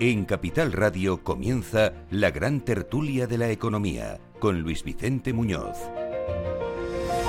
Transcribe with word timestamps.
En 0.00 0.26
Capital 0.26 0.70
Radio 0.70 1.24
comienza 1.24 1.92
la 2.12 2.30
gran 2.30 2.60
tertulia 2.60 3.26
de 3.26 3.36
la 3.36 3.50
economía 3.50 4.18
con 4.38 4.60
Luis 4.60 4.84
Vicente 4.84 5.32
Muñoz. 5.32 5.76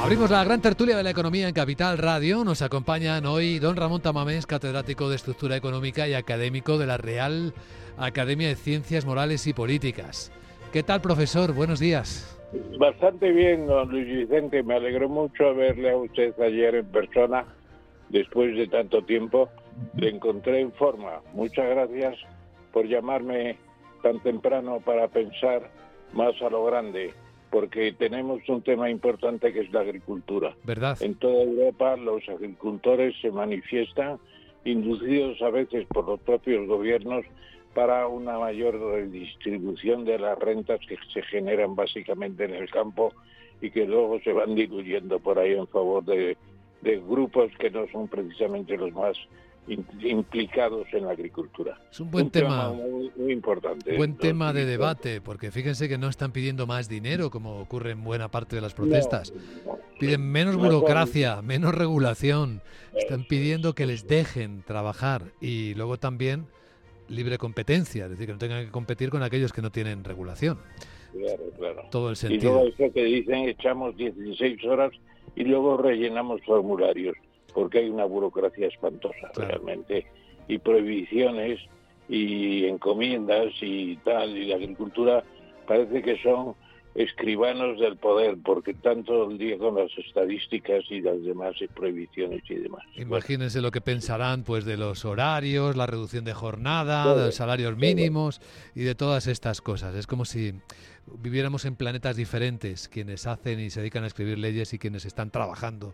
Abrimos 0.04 0.29
la 0.29 0.43
gran 0.43 0.61
tertulia 0.61 0.95
de 0.95 1.01
la 1.01 1.09
economía 1.09 1.47
en 1.47 1.55
Capital 1.55 1.97
Radio. 1.97 2.43
Nos 2.43 2.61
acompañan 2.61 3.25
hoy 3.25 3.57
don 3.57 3.75
Ramón 3.75 4.04
Tamamés, 4.04 4.45
catedrático 4.45 5.09
de 5.09 5.15
Estructura 5.15 5.55
Económica 5.55 6.07
y 6.07 6.13
académico 6.13 6.77
de 6.77 6.86
la 6.86 6.97
Real 6.97 7.55
Academia 7.97 8.50
de 8.50 8.55
Ciencias 8.55 9.04
Morales 9.04 9.47
y 9.47 9.54
Políticas. 9.54 10.31
¿Qué 10.71 10.83
tal, 10.83 11.01
profesor? 11.01 11.54
Buenos 11.54 11.79
días. 11.79 12.39
Bastante 12.78 13.31
bien, 13.31 13.65
don 13.65 13.89
Luis 13.89 14.06
Vicente. 14.06 14.61
Me 14.61 14.75
alegró 14.75 15.09
mucho 15.09 15.56
verle 15.56 15.89
a 15.89 15.97
usted 15.97 16.39
ayer 16.39 16.75
en 16.75 16.86
persona, 16.86 17.45
después 18.09 18.56
de 18.56 18.67
tanto 18.67 19.04
tiempo. 19.06 19.50
Le 19.95 20.09
encontré 20.09 20.61
en 20.61 20.71
forma. 20.73 21.21
Muchas 21.33 21.67
gracias 21.67 22.15
por 22.71 22.87
llamarme 22.87 23.57
tan 24.01 24.19
temprano 24.19 24.79
para 24.79 25.07
pensar 25.07 25.69
más 26.14 26.41
a 26.41 26.50
lo 26.50 26.65
grande, 26.65 27.14
porque 27.50 27.92
tenemos 27.93 28.47
un 28.47 28.61
tema 28.61 28.89
importante 28.89 29.51
que 29.54 29.61
es 29.61 29.71
la 29.71 29.82
agricultura. 29.82 30.55
¿Verdad? 30.64 30.97
En 31.01 31.15
toda 31.15 31.43
Europa 31.43 31.95
los 31.97 32.28
agricultores 32.30 33.16
se 33.22 33.31
manifiestan, 33.31 34.19
inducidos 34.64 35.42
a 35.42 35.50
veces 35.50 35.86
por 35.88 36.05
los 36.05 36.19
propios 36.19 36.67
gobiernos, 36.67 37.25
para 37.73 38.08
una 38.08 38.38
mayor 38.39 38.80
redistribución 38.80 40.03
de 40.03 40.20
las 40.20 40.38
rentas 40.39 40.80
que 40.88 40.97
se 41.14 41.22
generan 41.23 41.75
básicamente 41.75 42.45
en 42.45 42.56
el 42.56 42.70
campo 42.70 43.14
y 43.61 43.70
que 43.72 43.86
luego 43.86 44.20
se 44.22 44.34
van 44.34 44.56
diluyendo 44.56 45.20
por 45.20 45.38
ahí 45.38 45.53
en 45.53 45.67
favor 45.67 46.03
de, 46.03 46.36
de 46.81 46.97
grupos 46.97 47.52
que 47.59 47.70
no 47.70 47.88
son 47.92 48.08
precisamente 48.08 48.75
los 48.75 48.92
más 48.94 49.16
implicados 49.68 50.88
en 50.94 51.06
la 51.06 51.12
agricultura. 51.12 51.80
Es 51.92 52.00
un 52.00 52.10
buen 52.10 52.30
tema, 52.30 52.72
muy, 52.72 53.32
importante. 53.32 53.96
Buen 53.98 54.18
tema 54.18 54.54
de 54.54 54.66
debate, 54.66 55.22
porque 55.22 55.52
fíjense 55.52 55.88
que 55.88 55.98
no 55.98 56.08
están 56.08 56.32
pidiendo 56.32 56.66
más 56.66 56.90
dinero, 56.90 57.30
como 57.30 57.60
ocurre 57.60 57.92
en 57.92 58.04
buena 58.04 58.30
parte 58.30 58.56
de 58.56 58.62
las 58.62 58.74
protestas. 58.74 59.34
Piden 60.00 60.22
menos 60.32 60.56
burocracia, 60.56 61.42
menos 61.42 61.76
regulación. 61.76 62.62
Están 62.96 63.26
pidiendo 63.26 63.74
que 63.74 63.86
les 63.86 64.08
dejen 64.08 64.64
trabajar 64.64 65.34
y 65.40 65.74
luego 65.76 65.98
también 65.98 66.48
libre 67.08 67.38
competencia, 67.38 68.06
es 68.06 68.12
decir, 68.12 68.28
que 68.28 68.34
no 68.34 68.40
tengan 68.40 68.66
que 68.66 68.72
competir 68.72 69.10
con 69.10 69.24
aquellos 69.24 69.52
que 69.52 69.62
no 69.62 69.72
tienen 69.72 70.04
regulación. 70.04 70.60
Claro, 71.12 71.44
claro. 71.58 71.84
Todo 71.90 72.10
el 72.12 72.16
sentido. 72.16 72.42
Y 72.42 72.54
luego 72.54 72.68
eso 72.68 72.94
que 72.94 73.04
dicen, 73.04 73.50
echamos 73.50 73.98
16 73.98 74.64
horas 74.66 74.92
y 75.36 75.44
luego 75.44 75.78
rellenamos 75.78 76.42
formularios 76.44 77.16
porque 77.53 77.80
hay 77.80 77.89
una 77.89 78.05
burocracia 78.05 78.67
espantosa 78.67 79.31
realmente 79.36 80.05
y 80.47 80.58
prohibiciones 80.58 81.59
y 82.08 82.66
encomiendas 82.66 83.53
y 83.61 83.97
tal 83.97 84.36
y 84.36 84.47
la 84.47 84.56
agricultura 84.56 85.23
parece 85.67 86.02
que 86.02 86.17
son 86.22 86.56
escribanos 86.95 87.80
del 87.80 87.97
poder 87.97 88.38
porque 88.44 88.73
tanto 88.73 89.30
el 89.30 89.38
día 89.38 89.58
con 89.58 89.75
las 89.75 89.95
estadísticas 89.97 90.83
y 90.89 91.02
las 91.02 91.23
demás 91.23 91.56
prohibiciones 91.75 92.41
y 92.50 92.56
demás. 92.56 92.83
Imagínense 92.95 93.61
lo 93.61 93.72
que 93.72 93.80
pensarán 93.80 94.44
pues 94.44 94.66
de 94.66 94.75
los 94.75 95.06
horarios, 95.06 95.75
la 95.75 95.86
reducción 95.86 96.25
de 96.25 96.34
jornada, 96.34 97.16
de 97.16 97.28
los 97.28 97.36
salarios 97.36 97.78
mínimos 97.78 98.41
y 98.75 98.81
de 98.81 98.95
todas 98.95 99.28
estas 99.28 99.61
cosas. 99.61 99.95
Es 99.95 100.08
como 100.08 100.25
si 100.25 100.53
viviéramos 101.19 101.66
en 101.66 101.75
planetas 101.75 102.16
diferentes, 102.16 102.89
quienes 102.89 103.28
hacen 103.28 103.59
y 103.59 103.69
se 103.69 103.81
dedican 103.81 104.03
a 104.03 104.08
escribir 104.08 104.39
leyes 104.39 104.73
y 104.73 104.80
quienes 104.80 105.06
están 105.06 105.30
trabajando 105.30 105.94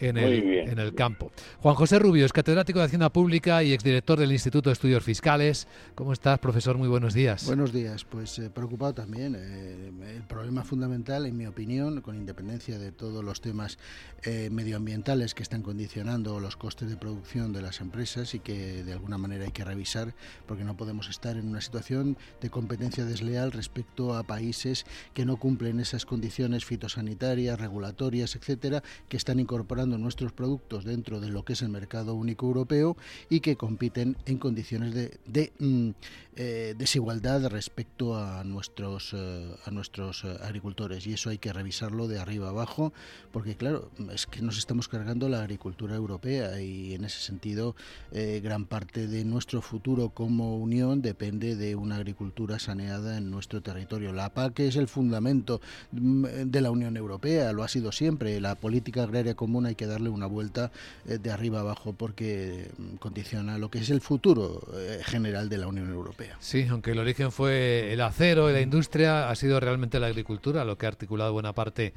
en 0.00 0.16
el, 0.16 0.68
en 0.68 0.78
el 0.78 0.94
campo. 0.94 1.32
Juan 1.60 1.74
José 1.74 1.98
Rubio 1.98 2.24
es 2.24 2.32
catedrático 2.32 2.78
de 2.78 2.86
Hacienda 2.86 3.10
Pública 3.10 3.62
y 3.62 3.72
exdirector 3.72 4.18
del 4.18 4.32
Instituto 4.32 4.70
de 4.70 4.74
Estudios 4.74 5.02
Fiscales. 5.02 5.66
¿Cómo 5.94 6.12
estás, 6.12 6.38
profesor? 6.38 6.78
Muy 6.78 6.88
buenos 6.88 7.14
días. 7.14 7.46
Buenos 7.46 7.72
días. 7.72 8.04
Pues 8.04 8.38
eh, 8.38 8.50
preocupado 8.50 8.94
también. 8.94 9.34
Eh, 9.36 9.90
el 10.16 10.22
problema 10.22 10.64
fundamental, 10.64 11.26
en 11.26 11.36
mi 11.36 11.46
opinión, 11.46 12.00
con 12.00 12.16
independencia 12.16 12.78
de 12.78 12.92
todos 12.92 13.24
los 13.24 13.40
temas 13.40 13.78
eh, 14.22 14.50
medioambientales 14.50 15.34
que 15.34 15.42
están 15.42 15.62
condicionando 15.62 16.40
los 16.40 16.56
costes 16.56 16.90
de 16.90 16.96
producción 16.96 17.52
de 17.52 17.62
las 17.62 17.80
empresas 17.80 18.34
y 18.34 18.40
que 18.40 18.84
de 18.84 18.92
alguna 18.92 19.18
manera 19.18 19.44
hay 19.44 19.52
que 19.52 19.64
revisar, 19.64 20.14
porque 20.46 20.64
no 20.64 20.76
podemos 20.76 21.08
estar 21.08 21.36
en 21.36 21.48
una 21.48 21.60
situación 21.60 22.16
de 22.40 22.50
competencia 22.50 23.04
desleal 23.04 23.52
respecto 23.52 24.14
a 24.14 24.22
países 24.22 24.86
que 25.14 25.24
no 25.24 25.36
cumplen 25.36 25.80
esas 25.80 26.04
condiciones 26.04 26.64
fitosanitarias, 26.64 27.60
regulatorias, 27.60 28.36
etcétera, 28.36 28.82
que 29.08 29.16
están 29.16 29.40
incorporando 29.40 29.87
nuestros 29.96 30.32
productos 30.32 30.84
dentro 30.84 31.20
de 31.20 31.30
lo 31.30 31.44
que 31.44 31.54
es 31.54 31.62
el 31.62 31.68
mercado 31.70 32.14
único 32.14 32.46
europeo 32.46 32.96
y 33.30 33.40
que 33.40 33.56
compiten 33.56 34.16
en 34.26 34.38
condiciones 34.38 34.94
de, 34.94 35.52
mm, 35.58 35.90
eh, 36.36 36.74
desigualdad 36.78 37.48
respecto 37.48 38.16
a 38.16 38.44
nuestros, 38.44 39.12
eh, 39.12 39.56
a 39.64 39.70
nuestros 39.70 40.22
eh, 40.24 40.36
agricultores. 40.42 41.06
Y 41.06 41.14
eso 41.14 41.30
hay 41.30 41.38
que 41.38 41.52
revisarlo 41.52 42.06
de 42.06 42.18
arriba 42.18 42.50
abajo, 42.50 42.92
porque 43.32 43.56
claro, 43.56 43.90
es 44.12 44.26
que 44.26 44.42
nos 44.42 44.58
estamos 44.58 44.86
cargando 44.88 45.28
la 45.28 45.40
agricultura 45.40 45.96
europea 45.96 46.60
y 46.60 46.94
en 46.94 47.04
ese 47.04 47.20
sentido 47.20 47.74
gran 48.10 48.64
parte 48.66 49.06
de 49.06 49.24
nuestro 49.24 49.62
futuro 49.62 50.10
como 50.10 50.58
Unión 50.58 51.02
depende 51.02 51.56
de 51.56 51.74
una 51.76 51.96
agricultura 51.96 52.58
saneada 52.58 53.18
en 53.18 53.30
nuestro 53.30 53.60
territorio. 53.62 54.12
La 54.12 54.32
PAC 54.32 54.60
es 54.60 54.76
el 54.76 54.88
fundamento 54.88 55.60
mm, 55.92 56.24
de 56.46 56.60
la 56.60 56.70
Unión 56.70 56.96
Europea, 56.96 57.52
lo 57.52 57.62
ha 57.62 57.68
sido 57.68 57.92
siempre. 57.92 58.40
La 58.40 58.54
política 58.54 59.02
agraria 59.02 59.34
común 59.34 59.66
hay 59.66 59.74
que 59.78 59.86
darle 59.86 60.10
una 60.10 60.26
vuelta 60.26 60.70
eh, 61.06 61.16
de 61.16 61.30
arriba 61.30 61.60
abajo 61.60 61.94
porque 61.94 62.70
mm, 62.76 62.96
condiciona 62.96 63.56
lo 63.56 63.70
que 63.70 63.78
es 63.78 63.88
el 63.88 64.02
futuro 64.02 64.60
eh, 64.74 65.00
general 65.02 65.48
de 65.48 65.56
la 65.56 65.68
Unión 65.68 65.88
Europea. 65.88 66.36
Sí, 66.40 66.66
aunque 66.68 66.90
el 66.90 66.98
origen 66.98 67.32
fue 67.32 67.90
el 67.94 68.02
acero 68.02 68.50
y 68.50 68.52
la 68.52 68.60
industria, 68.60 69.30
ha 69.30 69.34
sido 69.36 69.58
realmente 69.60 69.98
la 69.98 70.08
agricultura 70.08 70.66
lo 70.66 70.76
que 70.76 70.84
ha 70.84 70.90
articulado 70.90 71.32
buena 71.32 71.54
parte 71.54 71.94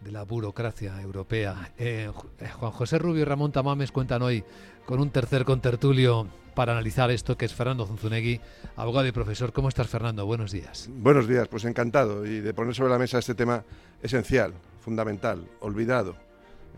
de 0.00 0.10
la 0.10 0.24
burocracia 0.24 1.00
europea. 1.00 1.72
Eh, 1.78 2.10
Juan 2.58 2.72
José 2.72 2.98
Rubio 2.98 3.22
y 3.22 3.24
Ramón 3.24 3.52
Tamames 3.52 3.92
cuentan 3.92 4.22
hoy 4.22 4.42
con 4.86 5.00
un 5.00 5.10
tercer 5.10 5.44
contertulio 5.44 6.26
para 6.54 6.72
analizar 6.72 7.10
esto, 7.10 7.36
que 7.36 7.44
es 7.44 7.54
Fernando 7.54 7.86
Zunzunegui, 7.86 8.40
abogado 8.74 9.06
y 9.06 9.12
profesor. 9.12 9.52
¿Cómo 9.52 9.68
estás, 9.68 9.86
Fernando? 9.86 10.26
Buenos 10.26 10.50
días. 10.50 10.88
Buenos 10.92 11.28
días, 11.28 11.46
pues 11.46 11.64
encantado 11.64 12.26
y 12.26 12.40
de 12.40 12.54
poner 12.54 12.74
sobre 12.74 12.90
la 12.90 12.98
mesa 12.98 13.18
este 13.18 13.34
tema 13.34 13.64
esencial, 14.02 14.54
fundamental, 14.80 15.46
olvidado, 15.60 16.16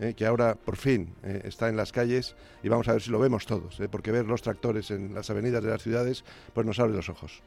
eh, 0.01 0.15
que 0.15 0.25
ahora 0.25 0.55
por 0.55 0.77
fin 0.77 1.13
eh, 1.21 1.43
está 1.43 1.69
en 1.69 1.77
las 1.77 1.91
calles 1.91 2.35
y 2.63 2.69
vamos 2.69 2.87
a 2.87 2.93
ver 2.93 3.03
si 3.03 3.11
lo 3.11 3.19
vemos 3.19 3.45
todos, 3.45 3.79
eh, 3.79 3.87
porque 3.87 4.11
ver 4.11 4.25
los 4.25 4.41
tractores 4.41 4.89
en 4.89 5.13
las 5.13 5.29
avenidas 5.29 5.63
de 5.63 5.69
las 5.69 5.83
ciudades 5.83 6.25
pues 6.55 6.65
nos 6.65 6.79
abre 6.79 6.95
los 6.95 7.07
ojos. 7.07 7.43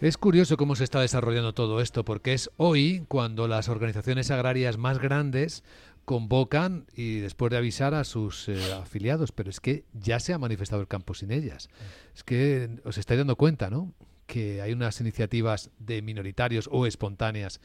Es 0.00 0.16
curioso 0.16 0.56
cómo 0.56 0.76
se 0.76 0.84
está 0.84 1.00
desarrollando 1.00 1.52
todo 1.52 1.80
esto, 1.80 2.04
porque 2.04 2.32
es 2.32 2.48
hoy 2.58 3.04
cuando 3.08 3.48
las 3.48 3.68
organizaciones 3.68 4.30
agrarias 4.30 4.78
más 4.78 5.00
grandes 5.00 5.64
convocan 6.04 6.86
y 6.94 7.18
después 7.18 7.50
de 7.50 7.56
avisar 7.56 7.92
a 7.92 8.04
sus 8.04 8.48
afiliados, 8.80 9.32
pero 9.32 9.50
es 9.50 9.58
que 9.58 9.82
ya 9.92 10.20
se 10.20 10.32
ha 10.32 10.38
manifestado 10.38 10.82
el 10.82 10.86
campo 10.86 11.12
sin 11.12 11.32
ellas. 11.32 11.70
Es 12.14 12.22
que 12.22 12.70
os 12.84 12.98
estáis 12.98 13.18
dando 13.18 13.34
cuenta, 13.34 13.68
¿no? 13.68 13.92
Que 14.28 14.62
hay 14.62 14.72
unas 14.72 15.00
iniciativas 15.00 15.70
de 15.80 16.02
minoritarios 16.02 16.68
o 16.70 16.86
espontáneas 16.86 17.60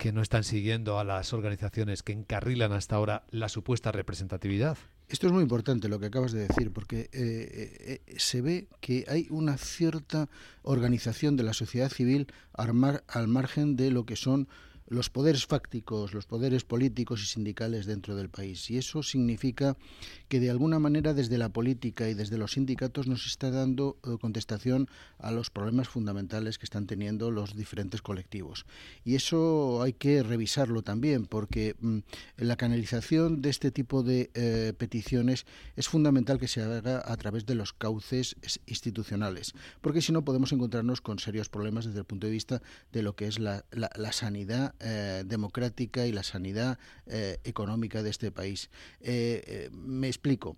que 0.00 0.12
no 0.12 0.22
están 0.22 0.44
siguiendo 0.44 0.98
a 0.98 1.04
las 1.04 1.34
organizaciones 1.34 2.02
que 2.02 2.12
encarrilan 2.12 2.72
hasta 2.72 2.96
ahora 2.96 3.24
la 3.30 3.50
supuesta 3.50 3.92
representatividad. 3.92 4.78
Esto 5.10 5.26
es 5.26 5.32
muy 5.34 5.42
importante 5.42 5.90
lo 5.90 6.00
que 6.00 6.06
acabas 6.06 6.32
de 6.32 6.48
decir, 6.48 6.72
porque 6.72 7.00
eh, 7.00 7.08
eh, 7.12 8.00
eh, 8.06 8.14
se 8.16 8.40
ve 8.40 8.66
que 8.80 9.04
hay 9.08 9.26
una 9.28 9.58
cierta 9.58 10.30
organización 10.62 11.36
de 11.36 11.42
la 11.42 11.52
sociedad 11.52 11.90
civil 11.90 12.28
al 12.54 13.28
margen 13.28 13.76
de 13.76 13.90
lo 13.90 14.06
que 14.06 14.16
son 14.16 14.48
los 14.90 15.08
poderes 15.08 15.46
fácticos, 15.46 16.12
los 16.14 16.26
poderes 16.26 16.64
políticos 16.64 17.22
y 17.22 17.26
sindicales 17.26 17.86
dentro 17.86 18.16
del 18.16 18.28
país. 18.28 18.68
Y 18.70 18.76
eso 18.76 19.04
significa 19.04 19.76
que 20.28 20.40
de 20.40 20.50
alguna 20.50 20.80
manera 20.80 21.14
desde 21.14 21.38
la 21.38 21.48
política 21.48 22.08
y 22.08 22.14
desde 22.14 22.36
los 22.36 22.52
sindicatos 22.52 23.06
nos 23.06 23.24
está 23.24 23.52
dando 23.52 23.98
eh, 24.02 24.16
contestación 24.20 24.88
a 25.18 25.30
los 25.30 25.48
problemas 25.48 25.88
fundamentales 25.88 26.58
que 26.58 26.64
están 26.64 26.88
teniendo 26.88 27.30
los 27.30 27.54
diferentes 27.54 28.02
colectivos. 28.02 28.66
Y 29.04 29.14
eso 29.14 29.80
hay 29.80 29.92
que 29.92 30.24
revisarlo 30.24 30.82
también, 30.82 31.26
porque 31.26 31.76
mm, 31.80 31.98
la 32.38 32.56
canalización 32.56 33.42
de 33.42 33.50
este 33.50 33.70
tipo 33.70 34.02
de 34.02 34.30
eh, 34.34 34.72
peticiones 34.76 35.46
es 35.76 35.86
fundamental 35.86 36.40
que 36.40 36.48
se 36.48 36.62
haga 36.62 37.00
a 37.04 37.16
través 37.16 37.46
de 37.46 37.54
los 37.54 37.72
cauces 37.72 38.34
institucionales, 38.66 39.54
porque 39.80 40.02
si 40.02 40.10
no 40.10 40.24
podemos 40.24 40.50
encontrarnos 40.50 41.00
con 41.00 41.20
serios 41.20 41.48
problemas 41.48 41.84
desde 41.84 42.00
el 42.00 42.04
punto 42.06 42.26
de 42.26 42.32
vista 42.32 42.60
de 42.90 43.02
lo 43.02 43.14
que 43.14 43.28
es 43.28 43.38
la, 43.38 43.64
la 43.70 44.12
sanidad 44.12 44.74
eh, 44.80 45.24
democrática 45.26 46.06
y 46.06 46.12
la 46.12 46.22
sanidad 46.22 46.78
eh, 47.06 47.38
económica 47.44 48.02
de 48.02 48.10
este 48.10 48.30
país. 48.32 48.70
Eh, 49.00 49.68
me 49.72 50.08
explico. 50.08 50.56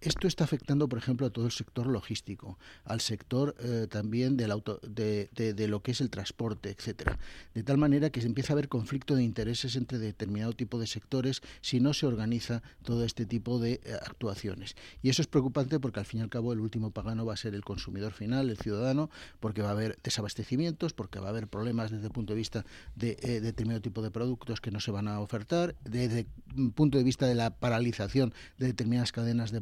Esto 0.00 0.28
está 0.28 0.44
afectando, 0.44 0.88
por 0.88 0.98
ejemplo, 0.98 1.26
a 1.26 1.30
todo 1.30 1.46
el 1.46 1.52
sector 1.52 1.86
logístico, 1.86 2.58
al 2.84 3.00
sector 3.00 3.56
eh, 3.58 3.86
también 3.90 4.36
del 4.36 4.52
auto, 4.52 4.80
de, 4.82 5.28
lo 5.68 5.82
que 5.82 5.90
es 5.90 6.00
el 6.00 6.08
transporte, 6.08 6.70
etcétera. 6.70 7.18
De 7.54 7.62
tal 7.64 7.78
manera 7.78 8.10
que 8.10 8.20
se 8.20 8.28
empieza 8.28 8.52
a 8.52 8.54
haber 8.54 8.68
conflicto 8.68 9.16
de 9.16 9.24
intereses 9.24 9.74
entre 9.76 9.98
determinado 9.98 10.52
tipo 10.52 10.78
de 10.78 10.86
sectores 10.86 11.42
si 11.60 11.80
no 11.80 11.94
se 11.94 12.06
organiza 12.06 12.62
todo 12.82 13.04
este 13.04 13.26
tipo 13.26 13.58
de 13.58 13.80
eh, 13.84 13.94
actuaciones. 14.00 14.76
Y 15.02 15.10
eso 15.10 15.22
es 15.22 15.28
preocupante 15.28 15.80
porque 15.80 16.00
al 16.00 16.06
fin 16.06 16.20
y 16.20 16.22
al 16.22 16.30
cabo 16.30 16.52
el 16.52 16.60
último 16.60 16.92
pagano 16.92 17.26
va 17.26 17.34
a 17.34 17.36
ser 17.36 17.54
el 17.54 17.64
consumidor 17.64 18.12
final, 18.12 18.50
el 18.50 18.56
ciudadano, 18.56 19.10
porque 19.40 19.62
va 19.62 19.70
a 19.70 19.72
haber 19.72 19.98
desabastecimientos, 20.02 20.92
porque 20.92 21.18
va 21.18 21.26
a 21.26 21.30
haber 21.30 21.48
problemas 21.48 21.90
desde 21.90 22.06
el 22.06 22.12
punto 22.12 22.34
de 22.34 22.38
vista 22.38 22.64
de 22.94 23.16
eh, 23.22 23.40
determinado 23.40 23.80
tipo 23.80 24.02
de 24.02 24.10
productos 24.10 24.60
que 24.60 24.70
no 24.70 24.78
se 24.78 24.92
van 24.92 25.08
a 25.08 25.20
ofertar, 25.20 25.74
desde 25.84 26.26
el 26.56 26.70
punto 26.70 26.98
de 26.98 27.04
vista 27.04 27.26
de 27.26 27.34
la 27.34 27.50
paralización 27.50 28.32
de 28.58 28.66
determinadas 28.66 29.12
cadenas 29.12 29.50
de 29.50 29.60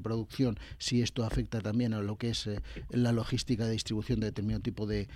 si 0.78 1.02
esto 1.02 1.24
afecta 1.24 1.60
también 1.60 1.94
a 1.94 2.00
lo 2.00 2.16
que 2.16 2.30
es 2.30 2.46
eh, 2.46 2.60
la 2.90 3.12
logística 3.12 3.64
de 3.64 3.72
distribución 3.72 4.20
de 4.20 4.26
determinado 4.26 4.62
tipo 4.62 4.86
de, 4.86 5.08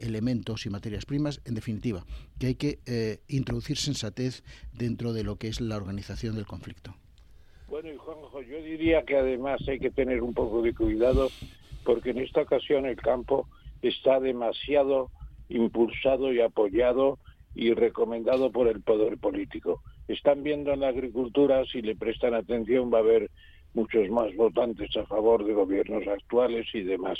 elementos 0.00 0.66
y 0.66 0.70
materias 0.70 1.04
primas. 1.06 1.40
En 1.44 1.54
definitiva, 1.54 2.04
que 2.38 2.46
hay 2.48 2.54
que 2.54 2.78
eh, 2.86 3.20
introducir 3.28 3.76
sensatez 3.76 4.42
dentro 4.72 5.12
de 5.12 5.24
lo 5.24 5.36
que 5.36 5.48
es 5.48 5.60
la 5.60 5.76
organización 5.76 6.34
del 6.34 6.46
conflicto. 6.46 6.94
Bueno, 7.68 7.90
y 7.90 7.96
Juanjo, 7.96 8.42
yo 8.42 8.62
diría 8.62 9.02
que 9.02 9.16
además 9.16 9.60
hay 9.66 9.78
que 9.78 9.90
tener 9.90 10.22
un 10.22 10.34
poco 10.34 10.62
de 10.62 10.74
cuidado 10.74 11.30
porque 11.84 12.10
en 12.10 12.18
esta 12.18 12.42
ocasión 12.42 12.86
el 12.86 12.96
campo 12.96 13.48
está 13.80 14.20
demasiado 14.20 15.10
impulsado 15.48 16.32
y 16.32 16.40
apoyado 16.40 17.18
y 17.54 17.74
recomendado 17.74 18.50
por 18.50 18.68
el 18.68 18.80
poder 18.80 19.18
político. 19.18 19.82
Están 20.08 20.42
viendo 20.42 20.72
en 20.72 20.80
la 20.80 20.88
agricultura, 20.88 21.64
si 21.66 21.82
le 21.82 21.96
prestan 21.96 22.34
atención, 22.34 22.92
va 22.92 22.98
a 22.98 23.02
haber 23.02 23.30
muchos 23.74 24.08
más 24.10 24.34
votantes 24.36 24.96
a 24.96 25.06
favor 25.06 25.44
de 25.44 25.54
gobiernos 25.54 26.06
actuales 26.06 26.66
y 26.74 26.82
demás. 26.82 27.18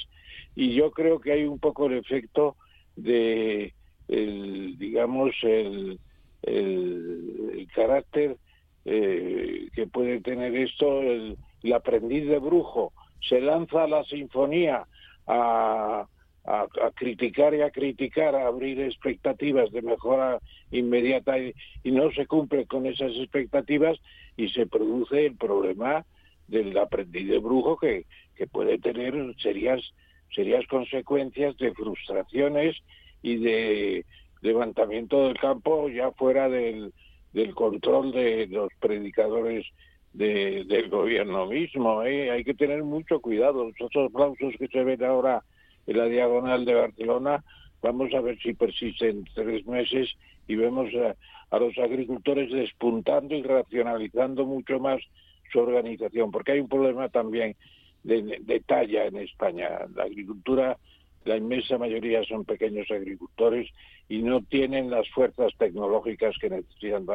Y 0.54 0.74
yo 0.74 0.90
creo 0.90 1.20
que 1.20 1.32
hay 1.32 1.44
un 1.44 1.58
poco 1.58 1.86
el 1.86 1.94
efecto 1.94 2.56
de, 2.96 3.74
el, 4.08 4.76
digamos, 4.78 5.34
el, 5.42 5.98
carácter 7.74 8.36
eh, 8.84 9.68
que 9.74 9.86
puede 9.86 10.20
tener 10.20 10.54
esto, 10.56 11.00
el, 11.00 11.38
aprendiz 11.72 12.28
de 12.28 12.38
brujo 12.38 12.92
se 13.20 13.40
lanza 13.40 13.84
a 13.84 13.88
la 13.88 14.04
sinfonía 14.04 14.84
a, 15.26 16.06
a, 16.44 16.90
criticar 16.94 17.54
y 17.54 17.62
a 17.62 17.70
criticar, 17.70 18.34
a 18.34 18.46
abrir 18.46 18.80
expectativas 18.80 19.70
de 19.70 19.82
mejora 19.82 20.40
inmediata 20.70 21.38
y, 21.38 21.54
no 21.84 22.10
se 22.12 22.26
cumple 22.26 22.66
con 22.66 22.86
esas 22.86 23.12
expectativas 23.12 23.98
y 24.36 24.48
se 24.48 24.66
produce 24.66 25.26
el 25.26 25.36
problema 25.36 26.04
del 26.52 26.76
aprendiz 26.78 27.28
de 27.28 27.38
brujo 27.38 27.76
que, 27.76 28.04
que 28.36 28.46
puede 28.46 28.78
tener 28.78 29.14
serias, 29.42 29.80
serias 30.34 30.66
consecuencias 30.68 31.56
de 31.56 31.72
frustraciones 31.72 32.76
y 33.22 33.36
de 33.36 34.04
levantamiento 34.42 35.24
del 35.24 35.38
campo 35.38 35.88
ya 35.88 36.12
fuera 36.12 36.48
del, 36.48 36.92
del 37.32 37.54
control 37.54 38.12
de 38.12 38.46
los 38.48 38.68
predicadores 38.80 39.66
de, 40.12 40.64
del 40.64 40.90
gobierno 40.90 41.46
mismo. 41.46 42.02
¿eh? 42.02 42.30
Hay 42.30 42.44
que 42.44 42.54
tener 42.54 42.82
mucho 42.82 43.20
cuidado. 43.20 43.64
Los 43.64 43.80
otros 43.80 44.10
aplausos 44.10 44.54
que 44.58 44.68
se 44.68 44.84
ven 44.84 45.02
ahora 45.02 45.42
en 45.86 45.96
la 45.96 46.04
diagonal 46.06 46.64
de 46.64 46.74
Barcelona, 46.74 47.44
vamos 47.80 48.12
a 48.14 48.20
ver 48.20 48.38
si 48.40 48.52
persisten 48.52 49.24
tres 49.34 49.66
meses 49.66 50.10
y 50.46 50.56
vemos 50.56 50.90
a, 50.94 51.16
a 51.56 51.58
los 51.58 51.76
agricultores 51.78 52.52
despuntando 52.52 53.34
y 53.34 53.42
racionalizando 53.42 54.44
mucho 54.44 54.78
más 54.78 55.00
su 55.52 55.60
organización, 55.60 56.30
porque 56.30 56.52
hay 56.52 56.60
un 56.60 56.68
problema 56.68 57.08
también 57.08 57.56
de, 58.02 58.62
talla 58.66 59.06
en 59.06 59.16
España. 59.16 59.68
La 59.94 60.04
agricultura, 60.04 60.78
la 61.24 61.36
inmensa 61.36 61.78
mayoría 61.78 62.24
son 62.24 62.44
pequeños 62.44 62.90
agricultores 62.90 63.70
y 64.08 64.22
no 64.22 64.42
tienen 64.42 64.90
las 64.90 65.08
fuerzas 65.10 65.52
tecnológicas 65.58 66.36
que 66.40 66.50
necesitan 66.50 67.06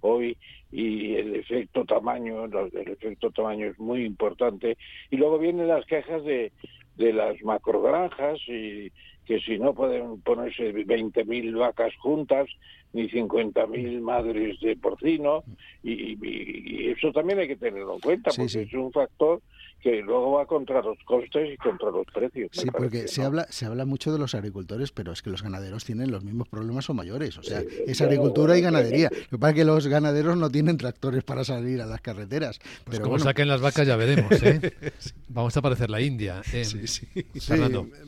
hoy 0.00 0.36
y 0.70 1.14
el 1.14 1.36
efecto 1.36 1.84
tamaño, 1.84 2.44
el 2.44 2.88
efecto 2.88 3.30
tamaño 3.30 3.66
es 3.66 3.78
muy 3.78 4.04
importante. 4.04 4.76
Y 5.10 5.16
luego 5.16 5.38
vienen 5.38 5.68
las 5.68 5.86
quejas 5.86 6.24
de, 6.24 6.52
de 6.96 7.12
las 7.12 7.40
macrogranjas 7.42 8.38
y 8.48 8.90
que 9.26 9.40
si 9.40 9.58
no 9.58 9.74
pueden 9.74 10.20
ponerse 10.20 10.74
20.000 10.74 11.58
vacas 11.58 11.94
juntas 11.96 12.48
ni 12.92 13.08
50.000 13.08 14.00
madres 14.00 14.60
de 14.60 14.76
porcino 14.76 15.44
y, 15.82 16.90
eso 16.90 17.10
también 17.12 17.40
hay 17.40 17.48
que 17.48 17.56
tenerlo 17.56 17.94
en 17.94 18.00
cuenta 18.00 18.30
porque 18.36 18.62
es 18.62 18.72
un 18.72 18.92
factor 18.92 19.40
que 19.84 20.00
luego 20.00 20.32
va 20.32 20.46
contra 20.46 20.80
los 20.80 20.96
costes 21.04 21.52
y 21.52 21.56
contra 21.58 21.90
los 21.90 22.06
precios. 22.06 22.48
Sí, 22.52 22.66
porque 22.70 23.06
se 23.06 23.22
habla 23.22 23.46
se 23.50 23.66
habla 23.66 23.84
mucho 23.84 24.10
de 24.14 24.18
los 24.18 24.34
agricultores, 24.34 24.92
pero 24.92 25.12
es 25.12 25.20
que 25.20 25.28
los 25.28 25.42
ganaderos 25.42 25.84
tienen 25.84 26.10
los 26.10 26.24
mismos 26.24 26.48
problemas 26.48 26.88
o 26.88 26.94
mayores. 26.94 27.36
O 27.36 27.42
sea, 27.42 27.60
es 27.86 28.00
agricultura 28.00 28.56
y 28.56 28.62
ganadería. 28.62 29.10
Lo 29.12 29.36
que 29.36 29.38
pasa 29.38 29.50
es 29.50 29.56
que 29.56 29.64
los 29.66 29.86
ganaderos 29.86 30.38
no 30.38 30.48
tienen 30.48 30.78
tractores 30.78 31.22
para 31.22 31.44
salir 31.44 31.82
a 31.82 31.86
las 31.86 32.00
carreteras. 32.00 32.60
Pues 32.84 32.98
como 32.98 33.18
saquen 33.18 33.46
las 33.46 33.60
vacas 33.60 33.86
ya 33.86 33.96
veremos. 33.96 34.42
¿eh? 34.42 34.72
Vamos 35.28 35.54
a 35.54 35.60
parecer 35.60 35.90
la 35.90 36.00
India. 36.00 36.40
Eh, 36.54 36.64
sí, 36.64 36.86
sí. 36.86 37.06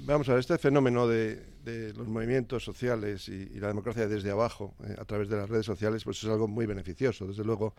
vamos 0.06 0.28
a 0.30 0.32
ver, 0.32 0.40
este 0.40 0.56
fenómeno 0.56 1.06
de, 1.08 1.56
los 1.97 2.06
movimientos 2.06 2.64
sociales 2.64 3.29
y, 3.29 3.58
la 3.58 3.69
democracia 3.69 4.06
desde 4.06 4.31
abajo, 4.31 4.75
eh, 4.85 4.94
a 4.99 5.05
través 5.05 5.29
de 5.29 5.37
las 5.37 5.49
redes 5.49 5.67
sociales, 5.67 6.05
pues 6.05 6.23
es 6.23 6.29
algo 6.29 6.47
muy 6.47 6.67
beneficioso, 6.67 7.26
desde 7.26 7.44
luego, 7.44 7.75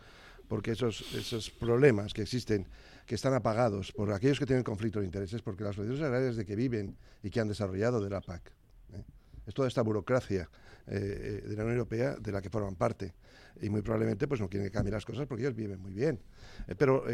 porque 0.46 0.72
esos, 0.72 1.14
esos 1.14 1.50
problemas 1.50 2.12
que 2.12 2.22
existen 2.22 2.66
que 3.06 3.14
están 3.14 3.32
apagados 3.32 3.92
por 3.92 4.12
aquellos 4.12 4.38
que 4.38 4.44
tienen 4.44 4.62
conflicto 4.62 5.00
de 5.00 5.06
intereses, 5.06 5.40
porque 5.40 5.64
las 5.64 5.78
organizaciones 5.78 6.06
agrarias 6.06 6.36
de 6.36 6.44
que 6.44 6.54
viven 6.54 6.96
y 7.22 7.30
que 7.30 7.40
han 7.40 7.48
desarrollado 7.48 8.02
de 8.02 8.10
la 8.10 8.20
PAC. 8.20 8.52
¿eh? 8.92 9.02
Es 9.46 9.54
toda 9.54 9.66
esta 9.66 9.80
burocracia 9.80 10.50
eh, 10.86 11.42
de 11.46 11.56
la 11.56 11.62
Unión 11.62 11.78
Europea 11.78 12.16
de 12.16 12.32
la 12.32 12.42
que 12.42 12.50
forman 12.50 12.76
parte. 12.76 13.14
Y 13.60 13.70
muy 13.70 13.82
probablemente 13.82 14.28
pues 14.28 14.40
no 14.40 14.48
quieren 14.48 14.70
que 14.70 14.90
las 14.90 15.04
cosas 15.04 15.26
porque 15.26 15.42
ellos 15.42 15.54
viven 15.54 15.80
muy 15.80 15.92
bien. 15.92 16.20
Eh, 16.66 16.74
pero 16.76 17.04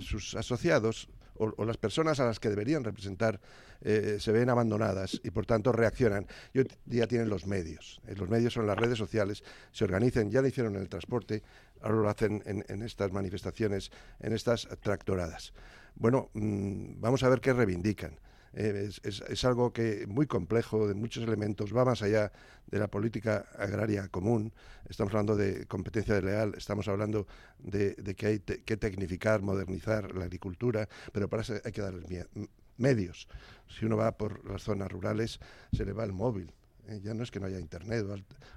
sus 0.00 0.34
asociados 0.34 1.08
o, 1.38 1.64
las 1.64 1.76
personas 1.76 2.18
a 2.20 2.24
las 2.24 2.40
que 2.40 2.48
deberían 2.48 2.82
representar 2.82 3.40
se 3.82 4.32
ven 4.32 4.48
abandonadas 4.48 5.20
y 5.22 5.30
por 5.30 5.44
tanto 5.44 5.70
reaccionan. 5.70 6.26
Y 6.54 6.60
hoy 6.60 6.68
día 6.86 7.06
tienen 7.06 7.28
los 7.28 7.46
medios. 7.46 8.00
los 8.16 8.28
medios 8.28 8.54
son 8.54 8.66
las 8.66 8.78
redes 8.78 8.98
sociales, 8.98 9.44
se 9.70 9.84
organizan, 9.84 10.30
ya 10.30 10.40
lo 10.40 10.48
hicieron 10.48 10.74
en 10.76 10.82
el 10.82 10.88
transporte, 10.88 11.42
ahora 11.82 11.96
lo 11.96 12.08
hacen 12.08 12.42
en, 12.46 12.82
estas 12.82 13.12
manifestaciones, 13.12 13.90
en 14.20 14.32
estas 14.32 14.66
tractoradas. 14.80 15.52
Bueno, 15.94 16.30
mm, 16.34 17.00
vamos 17.00 17.22
a 17.22 17.28
ver 17.28 17.40
qué 17.40 17.52
reivindican. 17.52 18.18
Eh, 18.58 18.90
es, 19.02 19.44
algo 19.44 19.70
que 19.70 20.06
muy 20.08 20.26
complejo, 20.26 20.88
de 20.88 20.94
muchos 20.94 21.22
elementos, 21.22 21.76
va 21.76 21.84
más 21.84 22.00
allá 22.00 22.32
de 22.66 22.78
la 22.78 22.88
política 22.88 23.44
agraria 23.58 24.08
común. 24.08 24.50
Estamos 24.88 25.12
hablando 25.12 25.36
de 25.36 25.66
competencia 25.66 26.14
desleal, 26.14 26.54
estamos 26.56 26.88
hablando 26.88 27.26
de, 27.58 27.94
que 28.16 28.26
hay 28.26 28.38
que 28.40 28.76
tecnificar, 28.78 29.42
modernizar 29.42 30.14
la 30.14 30.24
agricultura, 30.24 30.88
pero 31.12 31.28
para 31.28 31.42
eso 31.42 31.54
hay 31.62 31.72
que 31.72 31.82
darles 31.82 32.06
medios. 32.78 33.28
Si 33.68 33.84
uno 33.84 33.98
va 33.98 34.16
por 34.16 34.42
las 34.50 34.62
zonas 34.62 34.90
rurales, 34.90 35.38
se 35.74 35.84
le 35.84 35.92
va 35.92 36.04
el 36.04 36.12
móvil, 36.12 36.50
eh, 36.88 37.00
ya 37.02 37.14
no 37.14 37.22
es 37.22 37.30
que 37.30 37.40
no 37.40 37.46
haya 37.46 37.58
internet 37.58 38.04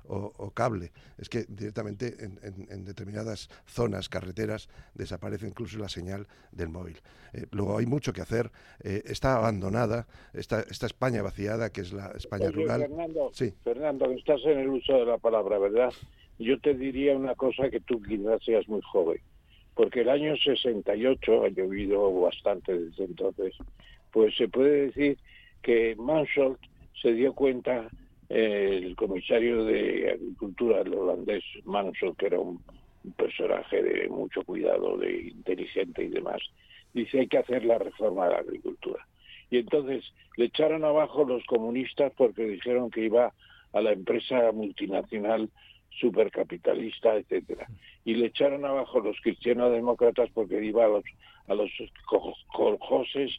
o, 0.07 0.51
cable, 0.51 0.91
es 1.17 1.29
que 1.29 1.45
directamente 1.47 2.15
en, 2.19 2.85
determinadas 2.85 3.49
zonas, 3.65 4.09
carreteras, 4.09 4.69
desaparece 4.93 5.47
incluso 5.47 5.77
la 5.77 5.89
señal 5.89 6.27
del 6.51 6.69
móvil. 6.69 6.97
Eh, 7.33 7.45
luego 7.51 7.77
hay 7.77 7.85
mucho 7.85 8.11
que 8.13 8.21
hacer, 8.21 8.51
eh, 8.83 9.03
está 9.05 9.35
abandonada, 9.35 10.07
esta, 10.33 10.61
esta 10.61 10.87
España 10.87 11.21
vaciada, 11.21 11.71
que 11.71 11.81
es 11.81 11.93
la 11.93 12.11
España 12.15 12.49
rural. 12.49 12.81
Fernando, 12.81 13.29
sí. 13.33 13.53
Fernando, 13.63 14.11
estás 14.11 14.41
en 14.45 14.59
el 14.59 14.69
uso 14.69 14.93
de 14.93 15.05
la 15.05 15.17
palabra, 15.17 15.59
¿verdad? 15.59 15.93
Yo 16.39 16.59
te 16.59 16.73
diría 16.73 17.15
una 17.15 17.35
cosa 17.35 17.69
que 17.69 17.79
tú 17.79 18.01
quizás 18.01 18.43
seas 18.43 18.67
muy 18.67 18.81
joven, 18.81 19.21
porque 19.75 20.01
el 20.01 20.09
año 20.09 20.35
68 20.35 21.43
ha 21.43 21.49
llovido 21.49 22.21
bastante 22.21 22.77
desde 22.77 23.05
entonces, 23.05 23.55
pues 24.11 24.35
se 24.35 24.47
puede 24.47 24.87
decir 24.87 25.17
que 25.61 25.95
Mansholt 25.97 26.59
se 27.01 27.13
dio 27.13 27.33
cuenta 27.33 27.89
el 28.29 28.95
comisario 28.95 29.65
de 29.65 30.11
Agricultura, 30.11 30.81
el 30.81 30.93
holandés 30.93 31.43
Manso, 31.65 32.13
que 32.13 32.27
era 32.27 32.39
un, 32.39 32.61
personaje 33.17 33.81
de 33.81 34.09
mucho 34.09 34.43
cuidado, 34.43 34.97
de 34.97 35.29
inteligente 35.29 36.03
y 36.03 36.09
demás, 36.09 36.41
dice 36.93 37.21
hay 37.21 37.27
que 37.27 37.37
hacer 37.37 37.63
la 37.63 37.79
reforma 37.79 38.25
de 38.25 38.33
la 38.33 38.39
agricultura. 38.39 39.07
Y 39.49 39.57
entonces 39.57 40.03
le 40.35 40.45
echaron 40.45 40.83
abajo 40.83 41.23
los 41.23 41.43
comunistas 41.45 42.11
porque 42.17 42.43
dijeron 42.43 42.91
que 42.91 43.05
iba 43.05 43.33
a 43.73 43.81
la 43.81 43.93
empresa 43.93 44.51
multinacional 44.51 45.49
supercapitalista, 45.99 47.15
etcétera. 47.15 47.67
Y 48.05 48.15
le 48.15 48.27
echaron 48.27 48.65
abajo 48.65 48.99
los 48.99 49.19
cristianos-demócratas 49.21 50.29
porque 50.33 50.63
iba 50.63 50.85
a 50.85 50.89
los 50.89 51.03
a 51.47 51.55
los 51.55 51.71
coljoses 52.51 53.31